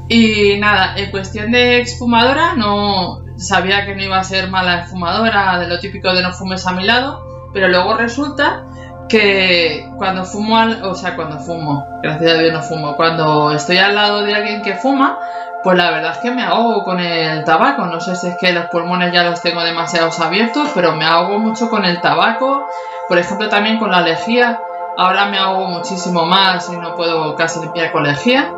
Y 0.07 0.55
nada, 0.59 0.95
en 0.97 1.11
cuestión 1.11 1.51
de 1.51 1.79
exfumadora, 1.79 2.55
no 2.55 3.25
sabía 3.37 3.85
que 3.85 3.95
no 3.95 4.03
iba 4.03 4.17
a 4.17 4.23
ser 4.23 4.49
mala 4.49 4.79
exfumadora, 4.79 5.59
de 5.59 5.67
lo 5.67 5.79
típico 5.79 6.13
de 6.13 6.23
no 6.23 6.31
fumes 6.31 6.65
a 6.65 6.71
mi 6.71 6.85
lado, 6.85 7.49
pero 7.53 7.67
luego 7.67 7.95
resulta 7.95 8.63
que 9.09 9.91
cuando 9.97 10.23
fumo, 10.23 10.57
al, 10.57 10.83
o 10.83 10.95
sea, 10.95 11.15
cuando 11.15 11.39
fumo, 11.39 11.99
gracias 12.01 12.31
a 12.31 12.37
Dios 12.37 12.53
no 12.53 12.61
fumo, 12.61 12.95
cuando 12.95 13.51
estoy 13.51 13.77
al 13.77 13.95
lado 13.95 14.21
de 14.21 14.33
alguien 14.33 14.61
que 14.61 14.75
fuma, 14.75 15.17
pues 15.63 15.77
la 15.77 15.91
verdad 15.91 16.11
es 16.13 16.17
que 16.19 16.31
me 16.31 16.43
ahogo 16.43 16.83
con 16.83 16.99
el 16.99 17.43
tabaco. 17.43 17.85
No 17.85 17.99
sé 17.99 18.15
si 18.15 18.27
es 18.27 18.37
que 18.37 18.53
los 18.53 18.67
pulmones 18.67 19.11
ya 19.11 19.23
los 19.23 19.41
tengo 19.41 19.61
demasiado 19.61 20.09
abiertos, 20.23 20.69
pero 20.73 20.95
me 20.95 21.05
ahogo 21.05 21.39
mucho 21.39 21.69
con 21.69 21.83
el 21.85 21.99
tabaco. 21.99 22.67
Por 23.09 23.17
ejemplo, 23.17 23.49
también 23.49 23.77
con 23.77 23.91
la 23.91 24.01
lejía. 24.01 24.61
Ahora 24.97 25.25
me 25.25 25.37
ahogo 25.37 25.67
muchísimo 25.67 26.25
más 26.25 26.69
y 26.71 26.77
no 26.77 26.95
puedo 26.95 27.35
casi 27.35 27.59
limpiar 27.59 27.91
con 27.91 28.03
lejía. 28.03 28.53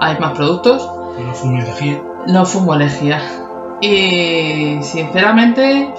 Hay 0.00 0.18
más 0.18 0.32
productos. 0.32 0.90
No 1.18 1.32
fumo 1.34 1.58
lejía. 1.58 2.02
No 2.26 2.44
fumo 2.44 2.74
lejía. 2.74 3.22
Y 3.80 4.82
sinceramente, 4.82 5.94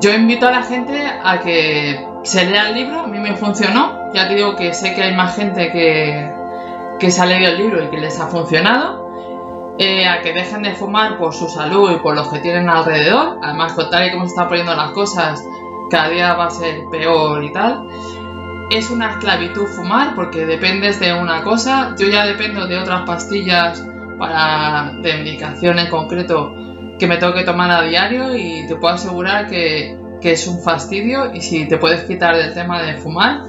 yo 0.00 0.12
invito 0.12 0.48
a 0.48 0.50
la 0.50 0.62
gente 0.62 1.02
a 1.24 1.40
que 1.40 2.07
se 2.24 2.44
lea 2.46 2.68
el 2.68 2.74
libro. 2.74 3.00
A 3.00 3.06
mí 3.06 3.18
me 3.18 3.36
funcionó. 3.36 4.12
Ya 4.14 4.28
te 4.28 4.34
digo 4.34 4.56
que 4.56 4.72
sé 4.72 4.94
que 4.94 5.02
hay 5.02 5.14
más 5.14 5.36
gente 5.36 5.70
que, 5.70 6.32
que 6.98 7.10
se 7.10 7.22
ha 7.22 7.26
leído 7.26 7.50
el 7.50 7.58
libro 7.58 7.84
y 7.84 7.88
que 7.88 7.98
les 7.98 8.18
ha 8.20 8.26
funcionado. 8.28 9.06
Eh, 9.78 10.08
a 10.08 10.22
que 10.22 10.32
dejen 10.32 10.62
de 10.62 10.74
fumar 10.74 11.18
por 11.18 11.32
su 11.32 11.48
salud 11.48 11.92
y 11.92 11.96
por 12.00 12.16
los 12.16 12.28
que 12.28 12.40
tienen 12.40 12.68
alrededor. 12.68 13.38
Además, 13.42 13.74
con 13.74 13.90
tal 13.90 14.08
y 14.08 14.12
como 14.12 14.24
se 14.24 14.30
están 14.30 14.48
poniendo 14.48 14.74
las 14.74 14.90
cosas, 14.90 15.44
cada 15.90 16.08
día 16.08 16.34
va 16.34 16.46
a 16.46 16.50
ser 16.50 16.84
peor 16.90 17.44
y 17.44 17.52
tal. 17.52 17.86
Es 18.70 18.90
una 18.90 19.10
esclavitud 19.10 19.66
fumar 19.66 20.14
porque 20.14 20.46
dependes 20.46 21.00
de 21.00 21.12
una 21.12 21.42
cosa. 21.42 21.94
Yo 21.98 22.08
ya 22.08 22.26
dependo 22.26 22.66
de 22.66 22.76
otras 22.76 23.02
pastillas 23.02 23.84
para, 24.18 24.92
de 25.00 25.14
medicación 25.14 25.78
en 25.78 25.88
concreto 25.88 26.54
que 26.98 27.06
me 27.06 27.16
tengo 27.16 27.32
que 27.32 27.44
tomar 27.44 27.70
a 27.70 27.82
diario 27.82 28.36
y 28.36 28.66
te 28.66 28.74
puedo 28.74 28.94
asegurar 28.94 29.46
que, 29.46 29.97
que 30.20 30.32
es 30.32 30.46
un 30.46 30.60
fastidio 30.60 31.34
y 31.34 31.40
si 31.40 31.66
te 31.68 31.78
puedes 31.78 32.04
quitar 32.04 32.36
del 32.36 32.54
tema 32.54 32.82
de 32.82 32.96
fumar, 32.96 33.42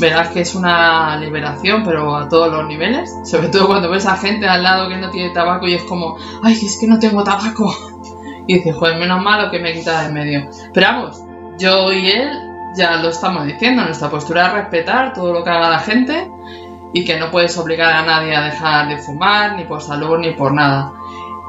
verás 0.00 0.28
que 0.28 0.40
es 0.40 0.54
una 0.54 1.16
liberación, 1.16 1.84
pero 1.84 2.16
a 2.16 2.28
todos 2.28 2.50
los 2.50 2.66
niveles. 2.66 3.10
Sobre 3.24 3.48
todo 3.48 3.66
cuando 3.66 3.90
ves 3.90 4.06
a 4.06 4.16
gente 4.16 4.46
al 4.46 4.62
lado 4.62 4.88
que 4.88 4.96
no 4.96 5.10
tiene 5.10 5.30
tabaco 5.30 5.66
y 5.66 5.74
es 5.74 5.82
como, 5.84 6.16
ay, 6.42 6.54
es 6.54 6.78
que 6.78 6.86
no 6.86 6.98
tengo 6.98 7.22
tabaco. 7.24 7.74
Y 8.50 8.54
dices, 8.54 8.74
joder, 8.76 8.96
menos 8.96 9.22
malo 9.22 9.50
que 9.50 9.58
me 9.58 9.74
quita 9.74 10.04
de 10.04 10.14
medio. 10.14 10.48
Pero 10.72 10.86
vamos, 10.86 11.22
yo 11.58 11.92
y 11.92 12.08
él 12.08 12.30
ya 12.74 12.96
lo 12.96 13.10
estamos 13.10 13.44
diciendo, 13.44 13.84
nuestra 13.84 14.08
postura 14.08 14.46
es 14.46 14.52
respetar 14.54 15.12
todo 15.12 15.34
lo 15.34 15.44
que 15.44 15.50
haga 15.50 15.68
la 15.68 15.80
gente 15.80 16.30
y 16.94 17.04
que 17.04 17.18
no 17.18 17.30
puedes 17.30 17.58
obligar 17.58 17.92
a 17.92 18.06
nadie 18.06 18.34
a 18.34 18.42
dejar 18.42 18.88
de 18.88 18.96
fumar, 18.96 19.54
ni 19.56 19.64
por 19.64 19.82
salud, 19.82 20.18
ni 20.18 20.32
por 20.32 20.54
nada. 20.54 20.94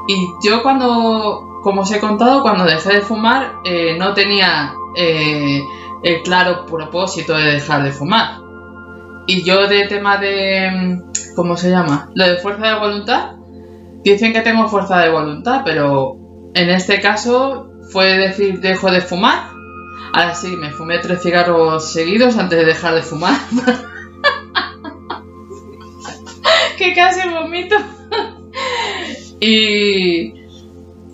Y 0.08 0.28
yo 0.44 0.62
cuando, 0.62 1.49
como 1.62 1.82
os 1.82 1.92
he 1.92 2.00
contado, 2.00 2.42
cuando 2.42 2.64
dejé 2.64 2.94
de 2.94 3.00
fumar, 3.00 3.60
eh, 3.64 3.96
no 3.98 4.14
tenía... 4.14 4.74
Eh, 4.96 5.60
el 6.02 6.22
claro 6.22 6.66
propósito 6.66 7.36
de 7.36 7.52
dejar 7.52 7.82
de 7.82 7.92
fumar. 7.92 8.40
Y 9.26 9.42
yo 9.42 9.68
de 9.68 9.86
tema 9.86 10.18
de... 10.18 10.98
¿Cómo 11.36 11.56
se 11.56 11.70
llama? 11.70 12.10
Lo 12.14 12.26
de 12.26 12.38
fuerza 12.38 12.68
de 12.68 12.78
voluntad. 12.78 13.32
Dicen 14.02 14.32
que 14.32 14.40
tengo 14.40 14.68
fuerza 14.68 14.98
de 15.00 15.10
voluntad, 15.10 15.62
pero 15.64 16.16
en 16.54 16.70
este 16.70 17.00
caso 17.00 17.70
fue 17.90 18.16
decir 18.16 18.60
dejo 18.60 18.90
de 18.90 19.00
fumar. 19.00 19.50
Ahora 20.12 20.34
sí, 20.34 20.56
me 20.56 20.70
fumé 20.70 20.98
tres 20.98 21.22
cigarros 21.22 21.92
seguidos 21.92 22.36
antes 22.36 22.58
de 22.58 22.64
dejar 22.64 22.94
de 22.94 23.02
fumar. 23.02 23.38
que 26.78 26.94
casi 26.94 27.28
vomito. 27.28 27.76
y, 29.40 30.39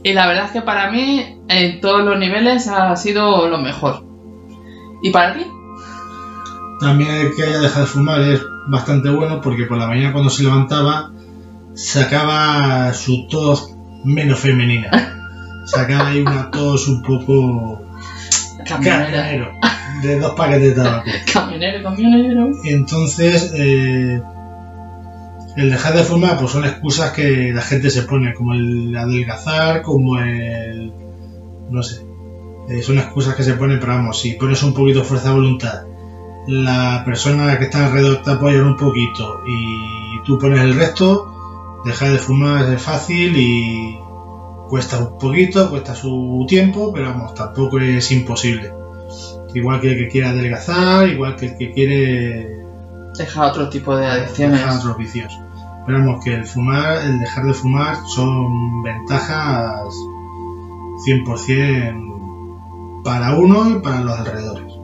y 0.07 0.13
la 0.13 0.29
verdad 0.29 0.45
es 0.45 0.53
que 0.53 0.63
para 0.63 0.89
mí 0.93 1.41
en 1.49 1.81
todos 1.81 2.05
los 2.05 2.17
niveles 2.17 2.69
ha 2.69 2.95
sido 2.95 3.49
lo 3.49 3.59
mejor. 3.59 4.05
¿Y 5.03 5.11
para 5.11 5.35
ti? 5.35 5.45
También 6.79 7.33
que 7.35 7.43
haya 7.43 7.59
dejado 7.59 7.87
de 7.87 7.91
fumar 7.91 8.21
es 8.21 8.41
bastante 8.69 9.11
bueno 9.11 9.41
porque 9.41 9.65
por 9.65 9.79
la 9.79 9.89
mañana 9.89 10.13
cuando 10.13 10.31
se 10.31 10.45
levantaba 10.45 11.11
sacaba 11.75 12.95
su 12.95 13.27
tos 13.27 13.75
menos 14.05 14.39
femenina. 14.39 14.91
Sacaba 15.67 16.11
ahí 16.11 16.21
una 16.21 16.53
tos 16.53 16.87
un 16.87 17.03
poco 17.03 17.85
camionero, 18.65 19.51
de 20.03 20.21
dos 20.21 20.35
paquetes 20.37 20.77
de 20.77 20.83
tabaco. 20.85 21.11
Camionero, 21.33 21.83
camionero. 21.83 22.51
Entonces, 22.63 23.53
eh, 23.57 24.23
el 25.57 25.71
dejar 25.71 25.95
de 25.95 26.05
fumar 26.05 26.39
pues 26.39 26.53
son 26.53 26.65
excusas 26.65 27.13
que 27.13 27.53
la 27.53 27.63
gente 27.63 27.91
se 27.91 28.03
pone, 28.03 28.35
como 28.35 28.53
el 28.55 28.95
adelgazar, 28.97 29.83
como 29.83 30.19
el... 30.19 30.93
no 31.71 31.83
sé, 31.83 32.07
eh, 32.69 32.83
son 32.83 32.99
excusas 32.99 33.35
que 33.35 33.43
se 33.43 33.55
ponen, 33.55 33.81
pero 33.81 33.95
vamos, 33.95 34.21
si 34.21 34.33
pones 34.33 34.63
un 34.63 34.75
poquito 34.75 35.01
de 35.01 35.05
fuerza 35.05 35.31
de 35.31 35.35
voluntad, 35.35 35.85
la 36.47 37.03
persona 37.05 37.59
que 37.59 37.65
está 37.65 37.87
alrededor 37.87 38.23
te 38.23 38.33
apoya 38.33 38.63
un 38.63 38.77
poquito 38.77 39.41
y 39.47 40.23
tú 40.25 40.39
pones 40.39 40.61
el 40.61 40.75
resto, 40.75 41.81
dejar 41.85 42.13
de 42.13 42.19
fumar 42.19 42.71
es 42.73 42.83
fácil 42.83 43.37
y 43.37 43.99
cuesta 44.69 44.99
un 44.99 45.19
poquito, 45.19 45.71
cuesta 45.71 45.95
su 45.95 46.45
tiempo, 46.49 46.93
pero 46.93 47.11
vamos, 47.11 47.35
tampoco 47.35 47.79
es 47.79 48.11
imposible. 48.13 48.73
Igual 49.55 49.81
que 49.81 49.93
el 49.93 49.99
que 49.99 50.09
quiere 50.09 50.29
adelgazar, 50.29 51.09
igual 51.09 51.37
que 51.37 51.47
el 51.47 51.57
que 51.57 51.71
quiere 51.73 52.57
dejar 53.17 53.51
otro 53.51 53.69
tipo 53.69 53.97
de 53.97 54.07
adicciones. 54.07 54.61
Dejar 54.61 54.79
otros 54.79 54.99
vicios. 54.99 55.41
Pero 55.87 55.99
vamos, 55.99 56.25
que 56.25 56.35
el 56.35 56.45
fumar, 56.45 56.99
el 57.05 57.21
dejar 57.21 57.45
de 57.45 57.55
fumar 57.55 57.97
son 58.07 58.83
ventajas 58.83 59.95
100% 61.07 63.03
para 63.05 63.37
uno 63.37 63.71
y 63.71 63.79
para 63.81 64.01
los 64.01 64.19
alrededores. 64.19 64.75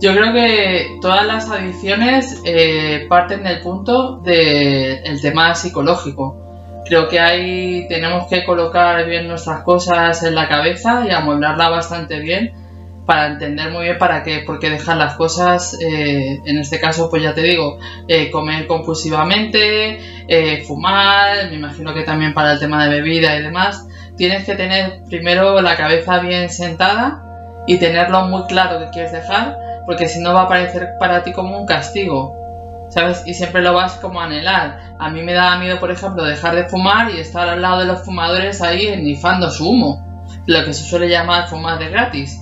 Yo 0.00 0.12
creo 0.12 0.32
que 0.32 0.98
todas 1.00 1.24
las 1.26 1.48
adicciones 1.48 2.42
eh, 2.44 3.06
parten 3.08 3.44
del 3.44 3.60
punto 3.60 4.18
del 4.18 5.20
tema 5.22 5.54
psicológico. 5.54 6.82
Creo 6.84 7.08
que 7.08 7.20
ahí 7.20 7.86
tenemos 7.88 8.26
que 8.26 8.44
colocar 8.44 9.06
bien 9.06 9.28
nuestras 9.28 9.62
cosas 9.62 10.22
en 10.24 10.34
la 10.34 10.48
cabeza 10.48 11.06
y 11.06 11.10
amueblarla 11.12 11.68
bastante 11.68 12.18
bien 12.18 12.61
para 13.06 13.26
entender 13.26 13.70
muy 13.70 13.84
bien 13.84 13.98
para 13.98 14.22
qué, 14.22 14.44
por 14.46 14.58
qué 14.58 14.70
dejar 14.70 14.96
las 14.96 15.14
cosas, 15.14 15.76
eh, 15.80 16.40
en 16.44 16.58
este 16.58 16.80
caso, 16.80 17.10
pues 17.10 17.22
ya 17.22 17.34
te 17.34 17.42
digo, 17.42 17.78
eh, 18.08 18.30
comer 18.30 18.66
compulsivamente, 18.66 19.98
fumar, 20.66 21.48
me 21.50 21.56
imagino 21.56 21.92
que 21.92 22.02
también 22.02 22.32
para 22.32 22.52
el 22.52 22.58
tema 22.58 22.84
de 22.84 22.90
bebida 22.90 23.36
y 23.36 23.42
demás, 23.42 23.86
tienes 24.16 24.44
que 24.44 24.54
tener 24.54 25.02
primero 25.08 25.60
la 25.60 25.76
cabeza 25.76 26.20
bien 26.20 26.48
sentada 26.48 27.22
y 27.66 27.78
tenerlo 27.78 28.26
muy 28.26 28.44
claro 28.44 28.78
que 28.78 28.90
quieres 28.90 29.12
dejar, 29.12 29.58
porque 29.86 30.08
si 30.08 30.20
no 30.20 30.34
va 30.34 30.42
a 30.42 30.48
parecer 30.48 30.90
para 30.98 31.22
ti 31.22 31.32
como 31.32 31.58
un 31.58 31.66
castigo, 31.66 32.34
¿sabes? 32.90 33.22
Y 33.26 33.34
siempre 33.34 33.62
lo 33.62 33.72
vas 33.72 33.94
como 33.94 34.20
a 34.20 34.24
anhelar. 34.24 34.94
A 34.98 35.08
mí 35.10 35.22
me 35.22 35.32
da 35.32 35.58
miedo, 35.58 35.78
por 35.78 35.90
ejemplo, 35.90 36.24
dejar 36.24 36.54
de 36.54 36.64
fumar 36.64 37.10
y 37.10 37.18
estar 37.18 37.48
al 37.48 37.62
lado 37.62 37.80
de 37.80 37.86
los 37.86 38.04
fumadores 38.04 38.60
ahí 38.62 38.86
ennifando 38.86 39.50
su 39.50 39.68
humo, 39.68 40.24
lo 40.46 40.64
que 40.64 40.72
se 40.72 40.84
suele 40.84 41.08
llamar 41.08 41.48
fumar 41.48 41.78
de 41.78 41.88
gratis. 41.88 42.38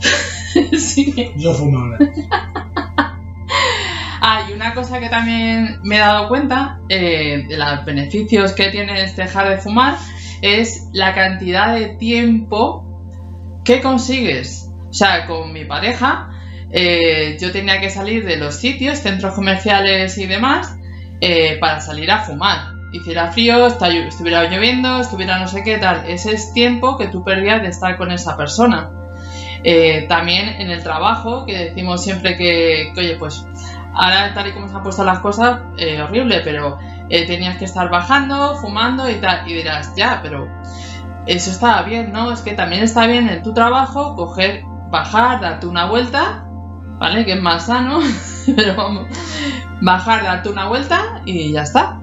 sí. 0.78 1.32
Yo 1.36 1.54
fumo 1.54 1.78
una 4.58 4.74
cosa 4.74 4.98
que 4.98 5.08
también 5.08 5.78
me 5.84 5.96
he 5.96 5.98
dado 6.00 6.28
cuenta 6.28 6.80
eh, 6.88 7.44
de 7.48 7.56
los 7.56 7.84
beneficios 7.84 8.52
que 8.52 8.70
tienes 8.70 9.14
dejar 9.14 9.48
de 9.48 9.58
fumar 9.58 9.96
es 10.42 10.88
la 10.92 11.14
cantidad 11.14 11.74
de 11.74 11.96
tiempo 11.96 13.08
que 13.64 13.80
consigues. 13.80 14.68
O 14.90 14.92
sea, 14.92 15.26
con 15.26 15.52
mi 15.52 15.64
pareja, 15.64 16.30
eh, 16.70 17.36
yo 17.40 17.52
tenía 17.52 17.80
que 17.80 17.88
salir 17.88 18.24
de 18.24 18.36
los 18.36 18.56
sitios, 18.56 18.98
centros 18.98 19.34
comerciales 19.34 20.18
y 20.18 20.26
demás, 20.26 20.76
eh, 21.20 21.56
para 21.60 21.80
salir 21.80 22.10
a 22.10 22.18
fumar. 22.18 22.72
Hiciera 22.92 23.30
frío, 23.30 23.66
estuviera 23.66 24.50
lloviendo, 24.50 25.00
estuviera 25.00 25.38
no 25.38 25.46
sé 25.46 25.62
qué 25.62 25.78
tal. 25.78 26.10
Ese 26.10 26.32
es 26.32 26.52
tiempo 26.52 26.98
que 26.98 27.06
tú 27.06 27.22
perdías 27.22 27.62
de 27.62 27.68
estar 27.68 27.96
con 27.96 28.10
esa 28.10 28.36
persona. 28.36 28.90
Eh, 29.64 30.06
también 30.08 30.48
en 30.60 30.70
el 30.70 30.82
trabajo, 30.82 31.44
que 31.44 31.56
decimos 31.56 32.02
siempre 32.02 32.36
que, 32.36 32.92
oye, 32.96 33.16
pues 33.18 33.46
ahora 33.94 34.32
tal 34.32 34.46
y 34.46 34.52
como 34.52 34.68
se 34.68 34.76
han 34.76 34.82
puesto 34.82 35.04
las 35.04 35.18
cosas, 35.18 35.60
eh, 35.76 36.00
horrible, 36.00 36.40
pero 36.44 36.78
eh, 37.08 37.26
tenías 37.26 37.56
que 37.56 37.64
estar 37.64 37.90
bajando, 37.90 38.56
fumando 38.56 39.10
y 39.10 39.16
tal. 39.16 39.48
Y 39.48 39.54
dirás, 39.54 39.92
ya, 39.96 40.20
pero 40.22 40.48
eso 41.26 41.50
estaba 41.50 41.82
bien, 41.82 42.12
¿no? 42.12 42.32
Es 42.32 42.40
que 42.40 42.52
también 42.52 42.82
está 42.82 43.06
bien 43.06 43.28
en 43.28 43.42
tu 43.42 43.52
trabajo 43.52 44.14
coger, 44.14 44.62
bajar, 44.90 45.40
darte 45.40 45.66
una 45.66 45.86
vuelta, 45.86 46.44
¿vale? 46.98 47.24
Que 47.24 47.32
es 47.32 47.42
más 47.42 47.66
sano, 47.66 48.00
pero 48.56 48.76
vamos, 48.76 49.08
bajar, 49.82 50.22
darte 50.24 50.48
una 50.48 50.68
vuelta 50.68 51.22
y 51.24 51.52
ya 51.52 51.62
está. 51.62 52.00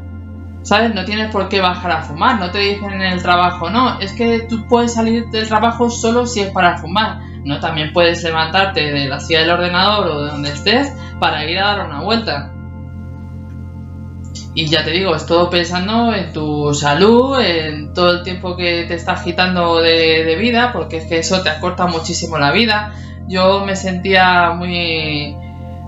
¿Sabes? 0.63 0.95
No 0.95 1.05
tienes 1.05 1.31
por 1.31 1.47
qué 1.47 1.61
bajar 1.61 1.91
a 1.91 2.01
fumar, 2.01 2.39
no 2.39 2.49
te 2.49 2.57
dicen 2.57 2.91
en 2.91 3.03
el 3.03 3.21
trabajo, 3.21 3.69
no, 3.69 3.99
es 3.99 4.13
que 4.13 4.47
tú 4.49 4.65
puedes 4.67 4.95
salir 4.95 5.27
del 5.27 5.47
trabajo 5.47 5.91
solo 5.91 6.25
si 6.25 6.41
es 6.41 6.49
para 6.49 6.79
fumar. 6.79 7.19
No, 7.45 7.59
también 7.59 7.93
puedes 7.93 8.23
levantarte 8.23 8.91
de 8.91 9.07
la 9.07 9.19
silla 9.19 9.41
del 9.41 9.51
ordenador 9.51 10.07
o 10.07 10.23
de 10.23 10.31
donde 10.31 10.49
estés 10.49 10.91
para 11.19 11.49
ir 11.49 11.59
a 11.59 11.75
dar 11.75 11.85
una 11.85 12.01
vuelta. 12.01 12.51
Y 14.55 14.67
ya 14.67 14.83
te 14.83 14.91
digo, 14.91 15.15
es 15.15 15.25
todo 15.27 15.49
pensando 15.49 16.13
en 16.13 16.33
tu 16.33 16.73
salud, 16.73 17.39
en 17.39 17.93
todo 17.93 18.11
el 18.13 18.23
tiempo 18.23 18.57
que 18.57 18.85
te 18.87 18.95
estás 18.95 19.21
quitando 19.21 19.79
de, 19.79 20.35
vida, 20.39 20.71
porque 20.73 20.97
es 20.97 21.05
que 21.05 21.19
eso 21.19 21.43
te 21.43 21.49
acorta 21.49 21.85
muchísimo 21.85 22.39
la 22.39 22.51
vida. 22.51 22.93
Yo 23.27 23.63
me 23.63 23.75
sentía 23.75 24.51
muy... 24.51 25.35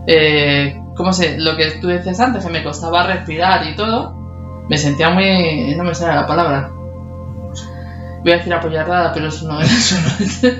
Eh, 0.05 0.79
¿Cómo 0.95 1.11
sé? 1.11 1.37
Lo 1.39 1.55
que 1.55 1.71
tú 1.81 1.87
decías 1.87 2.19
antes, 2.19 2.45
que 2.45 2.51
me 2.51 2.63
costaba 2.63 3.03
respirar 3.03 3.65
y 3.67 3.75
todo. 3.75 4.13
Me 4.69 4.77
sentía 4.77 5.09
muy... 5.09 5.73
No 5.75 5.83
me 5.83 5.95
sale 5.95 6.15
la 6.15 6.27
palabra. 6.27 6.71
Voy 8.27 8.33
a 8.33 8.37
decir 8.39 8.53
apoyarrada, 8.53 9.13
pero 9.13 9.29
eso 9.29 9.47
no 9.47 9.61
es. 9.61 9.71
Eso 9.71 9.95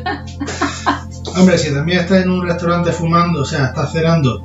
no. 0.05 1.37
Hombre, 1.37 1.57
si 1.57 1.73
también 1.73 1.99
estás 1.99 2.23
en 2.23 2.29
un 2.29 2.47
restaurante 2.47 2.93
fumando, 2.93 3.41
o 3.41 3.45
sea, 3.45 3.65
estás 3.65 3.91
cenando 3.91 4.41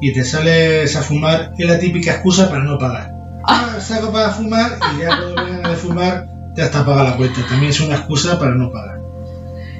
y 0.00 0.12
te 0.12 0.24
sales 0.24 0.96
a 0.96 1.02
fumar, 1.02 1.52
es 1.56 1.68
la 1.68 1.78
típica 1.78 2.14
excusa 2.14 2.48
para 2.48 2.64
no 2.64 2.76
pagar. 2.76 3.12
Ah, 3.44 3.76
saco 3.78 4.10
para 4.10 4.30
fumar 4.30 4.72
y 4.92 5.02
ya 5.02 5.16
cuando 5.16 5.68
de 5.68 5.76
fumar 5.76 6.26
te 6.56 6.62
hasta 6.62 6.84
paga 6.84 7.04
la 7.04 7.16
cuenta. 7.16 7.46
También 7.48 7.70
es 7.70 7.80
una 7.80 7.94
excusa 7.94 8.40
para 8.40 8.56
no 8.56 8.72
pagar. 8.72 8.98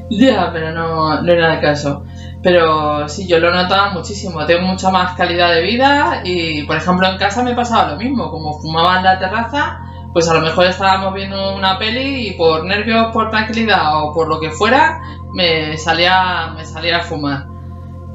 Ya, 0.08 0.50
pero 0.52 0.70
no, 0.70 1.20
no 1.20 1.32
era 1.32 1.54
el 1.54 1.60
caso. 1.60 2.04
Pero 2.44 3.08
sí, 3.08 3.26
yo 3.26 3.40
lo 3.40 3.52
notaba 3.52 3.92
muchísimo. 3.92 4.46
Tengo 4.46 4.68
mucha 4.68 4.88
más 4.90 5.16
calidad 5.16 5.52
de 5.52 5.62
vida 5.62 6.20
y, 6.22 6.62
por 6.62 6.76
ejemplo, 6.76 7.08
en 7.08 7.18
casa 7.18 7.42
me 7.42 7.54
pasaba 7.54 7.90
lo 7.90 7.96
mismo. 7.96 8.30
Como 8.30 8.52
fumaba 8.60 8.98
en 8.98 9.04
la 9.04 9.18
terraza, 9.18 9.80
pues 10.14 10.28
a 10.28 10.34
lo 10.34 10.40
mejor 10.40 10.66
estábamos 10.66 11.12
viendo 11.12 11.56
una 11.56 11.76
peli 11.76 12.28
y 12.28 12.32
por 12.34 12.64
nervios, 12.64 13.08
por 13.12 13.30
tranquilidad 13.30 14.04
o 14.04 14.14
por 14.14 14.28
lo 14.28 14.38
que 14.38 14.52
fuera, 14.52 15.00
me 15.34 15.76
salía, 15.76 16.52
me 16.54 16.64
salía 16.64 16.98
a 16.98 17.02
fumar. 17.02 17.46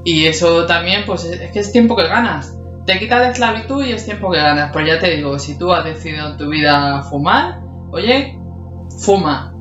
Y 0.06 0.26
eso 0.26 0.66
también, 0.66 1.04
pues 1.06 1.26
es 1.26 1.52
que 1.52 1.60
es 1.60 1.74
tiempo 1.74 1.98
que 1.98 2.08
ganas. 2.08 2.58
Te 2.86 2.98
quita 2.98 3.20
de 3.20 3.28
esclavitud 3.28 3.84
y 3.84 3.92
es 3.92 4.06
tiempo 4.06 4.32
que 4.32 4.38
ganas. 4.38 4.72
Pero 4.72 4.88
ya 4.88 4.98
te 4.98 5.18
digo, 5.18 5.38
si 5.38 5.58
tú 5.58 5.74
has 5.74 5.84
decidido 5.84 6.30
en 6.30 6.38
tu 6.38 6.50
vida 6.50 7.02
fumar, 7.04 7.60
oye, 7.92 8.40
fuma. 9.02 9.54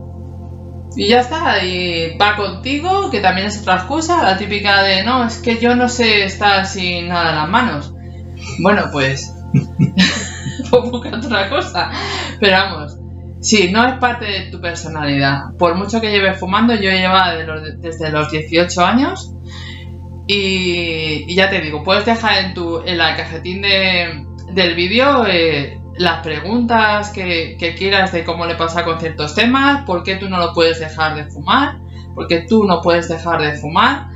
Y 0.94 1.08
ya 1.08 1.20
está, 1.20 1.62
y 1.64 2.16
va 2.16 2.36
contigo, 2.36 3.10
que 3.10 3.20
también 3.20 3.48
es 3.48 3.60
otra 3.60 3.74
excusa, 3.74 4.22
la 4.22 4.38
típica 4.38 4.82
de 4.82 5.02
no, 5.02 5.26
es 5.26 5.38
que 5.38 5.58
yo 5.58 5.74
no 5.74 5.88
sé 5.88 6.24
estar 6.24 6.66
sin 6.66 7.08
nada 7.08 7.30
en 7.30 7.36
las 7.36 7.48
manos. 7.48 7.94
Bueno, 8.60 8.84
pues. 8.92 9.34
pues 10.70 10.90
busca 10.90 11.16
otra 11.16 11.48
cosa. 11.48 11.90
Pero 12.40 12.52
vamos, 12.56 12.96
sí, 13.40 13.70
no 13.70 13.86
es 13.86 13.94
parte 13.98 14.24
de 14.26 14.40
tu 14.50 14.60
personalidad. 14.60 15.54
Por 15.58 15.74
mucho 15.76 16.00
que 16.00 16.10
lleves 16.10 16.38
fumando, 16.38 16.74
yo 16.74 16.90
llevaba 16.90 17.34
de 17.34 17.44
los- 17.44 17.80
desde 17.80 18.10
los 18.10 18.30
18 18.30 18.84
años. 18.84 19.32
Y, 20.26 21.34
ya 21.34 21.48
te 21.48 21.60
digo, 21.60 21.82
puedes 21.82 22.04
dejar 22.04 22.44
en, 22.44 22.54
tu, 22.54 22.82
en 22.84 22.98
la 22.98 23.16
cajetín 23.16 23.62
de, 23.62 24.26
del 24.52 24.74
vídeo 24.74 25.24
eh, 25.26 25.80
las 25.96 26.20
preguntas 26.22 27.10
que, 27.10 27.56
que 27.58 27.74
quieras 27.74 28.12
de 28.12 28.24
cómo 28.24 28.44
le 28.44 28.54
pasa 28.54 28.84
con 28.84 29.00
ciertos 29.00 29.34
temas, 29.34 29.84
por 29.86 30.02
qué 30.02 30.16
tú 30.16 30.28
no 30.28 30.36
lo 30.38 30.52
puedes 30.52 30.80
dejar 30.80 31.16
de 31.16 31.30
fumar, 31.30 31.80
porque 32.14 32.44
tú 32.46 32.64
no 32.64 32.82
puedes 32.82 33.08
dejar 33.08 33.40
de 33.40 33.54
fumar. 33.54 34.08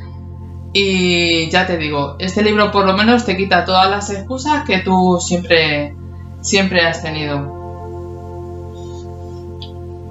Y 0.73 1.51
ya 1.51 1.67
te 1.67 1.77
digo, 1.77 2.17
este 2.19 2.43
libro 2.43 2.71
por 2.71 2.87
lo 2.87 2.97
menos 2.97 3.27
te 3.27 3.37
quita 3.37 3.65
todas 3.65 3.91
las 3.91 4.09
excusas 4.11 4.65
que 4.67 4.79
tú 4.79 5.19
siempre, 5.21 5.95
siempre 6.41 6.81
has 6.81 7.03
tenido. 7.03 7.61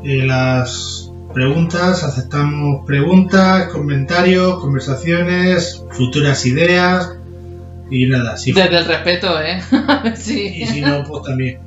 Eh, 0.03 0.23
las 0.25 1.11
preguntas, 1.33 2.03
aceptamos 2.03 2.85
preguntas, 2.85 3.69
comentarios, 3.69 4.59
conversaciones, 4.59 5.83
futuras 5.91 6.45
ideas 6.45 7.11
y 7.89 8.05
nada. 8.07 8.37
Si, 8.37 8.51
Desde 8.51 8.77
el 8.77 8.85
respeto, 8.85 9.41
¿eh? 9.41 9.61
y 10.13 10.15
sí. 10.15 10.65
si 10.67 10.81
no, 10.81 11.03
pues 11.03 11.23
también. 11.23 11.59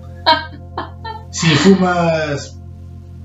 Si 1.31 1.49
fumas 1.49 2.61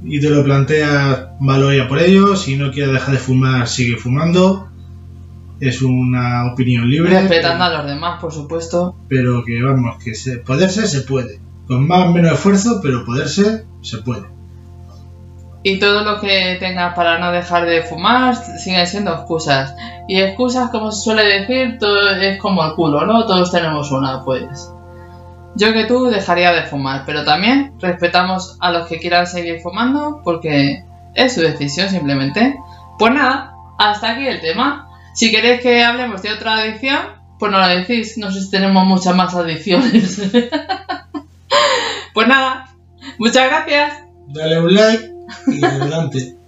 y 0.04 0.20
te 0.20 0.30
lo 0.30 0.44
planteas, 0.44 1.28
malo 1.40 1.72
ya 1.74 1.88
por 1.88 2.00
ello. 2.00 2.36
Si 2.36 2.56
no 2.56 2.72
quieres 2.72 2.94
dejar 2.94 3.14
de 3.14 3.20
fumar, 3.20 3.68
sigue 3.68 3.98
fumando. 3.98 4.69
Es 5.60 5.82
una 5.82 6.52
opinión 6.52 6.90
libre. 6.90 7.20
Respetando 7.20 7.64
a 7.66 7.70
los 7.70 7.88
demás, 7.88 8.22
por 8.22 8.32
supuesto. 8.32 8.96
Pero 9.08 9.44
que 9.44 9.62
vamos, 9.62 10.02
que 10.04 10.16
se, 10.16 10.38
poderse 10.38 10.88
se 10.88 11.02
puede. 11.02 11.40
Con 11.68 11.88
más 11.88 12.08
o 12.08 12.12
menos 12.12 12.34
esfuerzo, 12.34 12.80
pero 12.82 13.06
poderse 13.06 13.66
se 13.82 13.98
puede. 14.00 14.28
Y 15.62 15.78
todo 15.80 16.04
lo 16.06 16.22
que 16.22 16.56
tengas 16.60 16.96
para 16.96 17.20
no 17.20 17.32
dejar 17.32 17.66
de 17.66 17.84
fumar 17.84 18.36
siguen 18.36 18.88
siendo 18.88 19.14
excusas. 19.14 19.76
Y 20.08 20.20
excusas, 20.20 20.70
como 20.70 20.92
se 20.92 21.02
suele 21.02 21.24
decir, 21.26 21.78
todo 21.80 22.12
es 22.12 22.40
como 22.40 22.66
el 22.66 22.74
culo, 22.76 23.06
¿no? 23.06 23.26
Todos 23.26 23.52
tenemos 23.52 23.92
una, 23.92 24.24
pues. 24.24 24.72
Yo 25.56 25.74
que 25.74 25.86
tú 25.86 26.06
dejaría 26.06 26.54
de 26.54 26.64
fumar, 26.64 27.04
pero 27.06 27.26
también 27.26 27.74
respetamos 27.80 28.58
a 28.62 28.72
los 28.72 28.88
que 28.88 29.00
quieran 29.00 29.28
seguir 29.28 29.60
fumando 29.60 30.22
porque 30.24 30.84
es 31.14 31.36
su 31.36 31.42
decisión 31.42 31.90
simplemente. 31.90 32.56
Pues 32.98 33.14
nada, 33.14 33.54
hasta 33.78 34.12
aquí 34.12 34.28
el 34.28 34.40
tema. 34.40 34.89
Si 35.14 35.32
queréis 35.32 35.62
que 35.62 35.84
hablemos 35.84 36.22
de 36.22 36.34
otra 36.34 36.56
adicción, 36.56 37.00
pues 37.40 37.52
no 37.52 37.60
lo 37.60 37.68
decís. 37.68 38.18
No 38.18 38.32
sé 38.32 38.42
si 38.42 38.52
tenemos 38.52 38.86
muchas 38.86 39.16
más 39.16 39.34
adicciones. 39.36 40.22
pues 42.14 42.28
nada, 42.28 42.70
muchas 43.18 43.48
gracias. 43.48 44.04
Dale 44.28 44.60
un 44.60 44.74
like 44.74 45.12
y 45.48 45.66
adelante. 45.66 46.40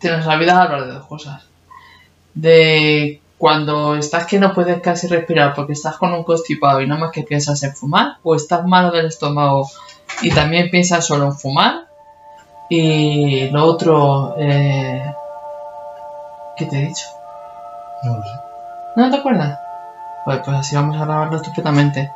te 0.00 0.10
nos 0.10 0.26
olvidas 0.26 0.56
hablar 0.56 0.86
de 0.86 0.92
dos 0.94 1.06
cosas. 1.06 1.44
De 2.34 3.20
cuando 3.40 3.96
estás 3.96 4.26
que 4.26 4.38
no 4.38 4.52
puedes 4.52 4.82
casi 4.82 5.06
respirar 5.08 5.54
porque 5.54 5.72
estás 5.72 5.96
con 5.96 6.12
un 6.12 6.24
constipado 6.24 6.82
y 6.82 6.86
nada 6.86 7.00
más 7.00 7.10
que 7.10 7.22
piensas 7.22 7.62
en 7.62 7.74
fumar, 7.74 8.18
o 8.22 8.34
estás 8.34 8.66
malo 8.66 8.90
del 8.90 9.06
estómago 9.06 9.66
y 10.20 10.30
también 10.30 10.70
piensas 10.70 11.06
solo 11.06 11.24
en 11.24 11.32
fumar. 11.32 11.86
Y 12.68 13.48
lo 13.48 13.64
otro, 13.64 14.34
eh... 14.36 15.02
¿qué 16.58 16.66
te 16.66 16.76
he 16.76 16.86
dicho? 16.88 17.06
No 18.04 18.18
lo 18.18 18.22
sé. 18.22 18.30
¿No 18.96 19.10
te 19.10 19.16
acuerdas? 19.16 19.58
Pues, 20.26 20.40
pues 20.44 20.56
así 20.58 20.76
vamos 20.76 21.00
a 21.00 21.06
grabarlo 21.06 21.36
estupendamente. 21.36 22.12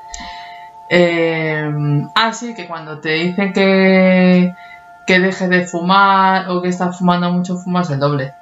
Eh, 0.90 1.72
ah, 2.14 2.34
sí, 2.34 2.54
que 2.54 2.68
cuando 2.68 3.00
te 3.00 3.14
dicen 3.14 3.54
que, 3.54 4.54
que 5.06 5.20
dejes 5.20 5.48
de 5.48 5.66
fumar 5.66 6.50
o 6.50 6.60
que 6.60 6.68
estás 6.68 6.98
fumando 6.98 7.32
mucho, 7.32 7.56
fumas 7.56 7.88
el 7.88 7.98
doble. 7.98 8.34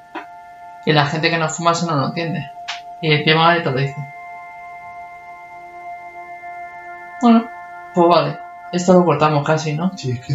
Y 0.84 0.92
la 0.92 1.06
gente 1.06 1.30
que 1.30 1.38
no 1.38 1.48
fuma 1.48 1.70
eso 1.70 1.86
no 1.86 1.94
lo 1.94 2.08
entiende. 2.08 2.50
Y 3.02 3.12
encima 3.12 3.60
te 3.62 3.70
lo 3.70 3.76
dice. 3.76 3.96
Bueno, 7.20 7.50
pues 7.92 8.08
vale. 8.08 8.38
Esto 8.70 8.94
lo 8.94 9.04
cortamos 9.04 9.44
casi, 9.44 9.74
¿no? 9.74 9.96
Sí, 9.98 10.12
es 10.12 10.20
que 10.20 10.30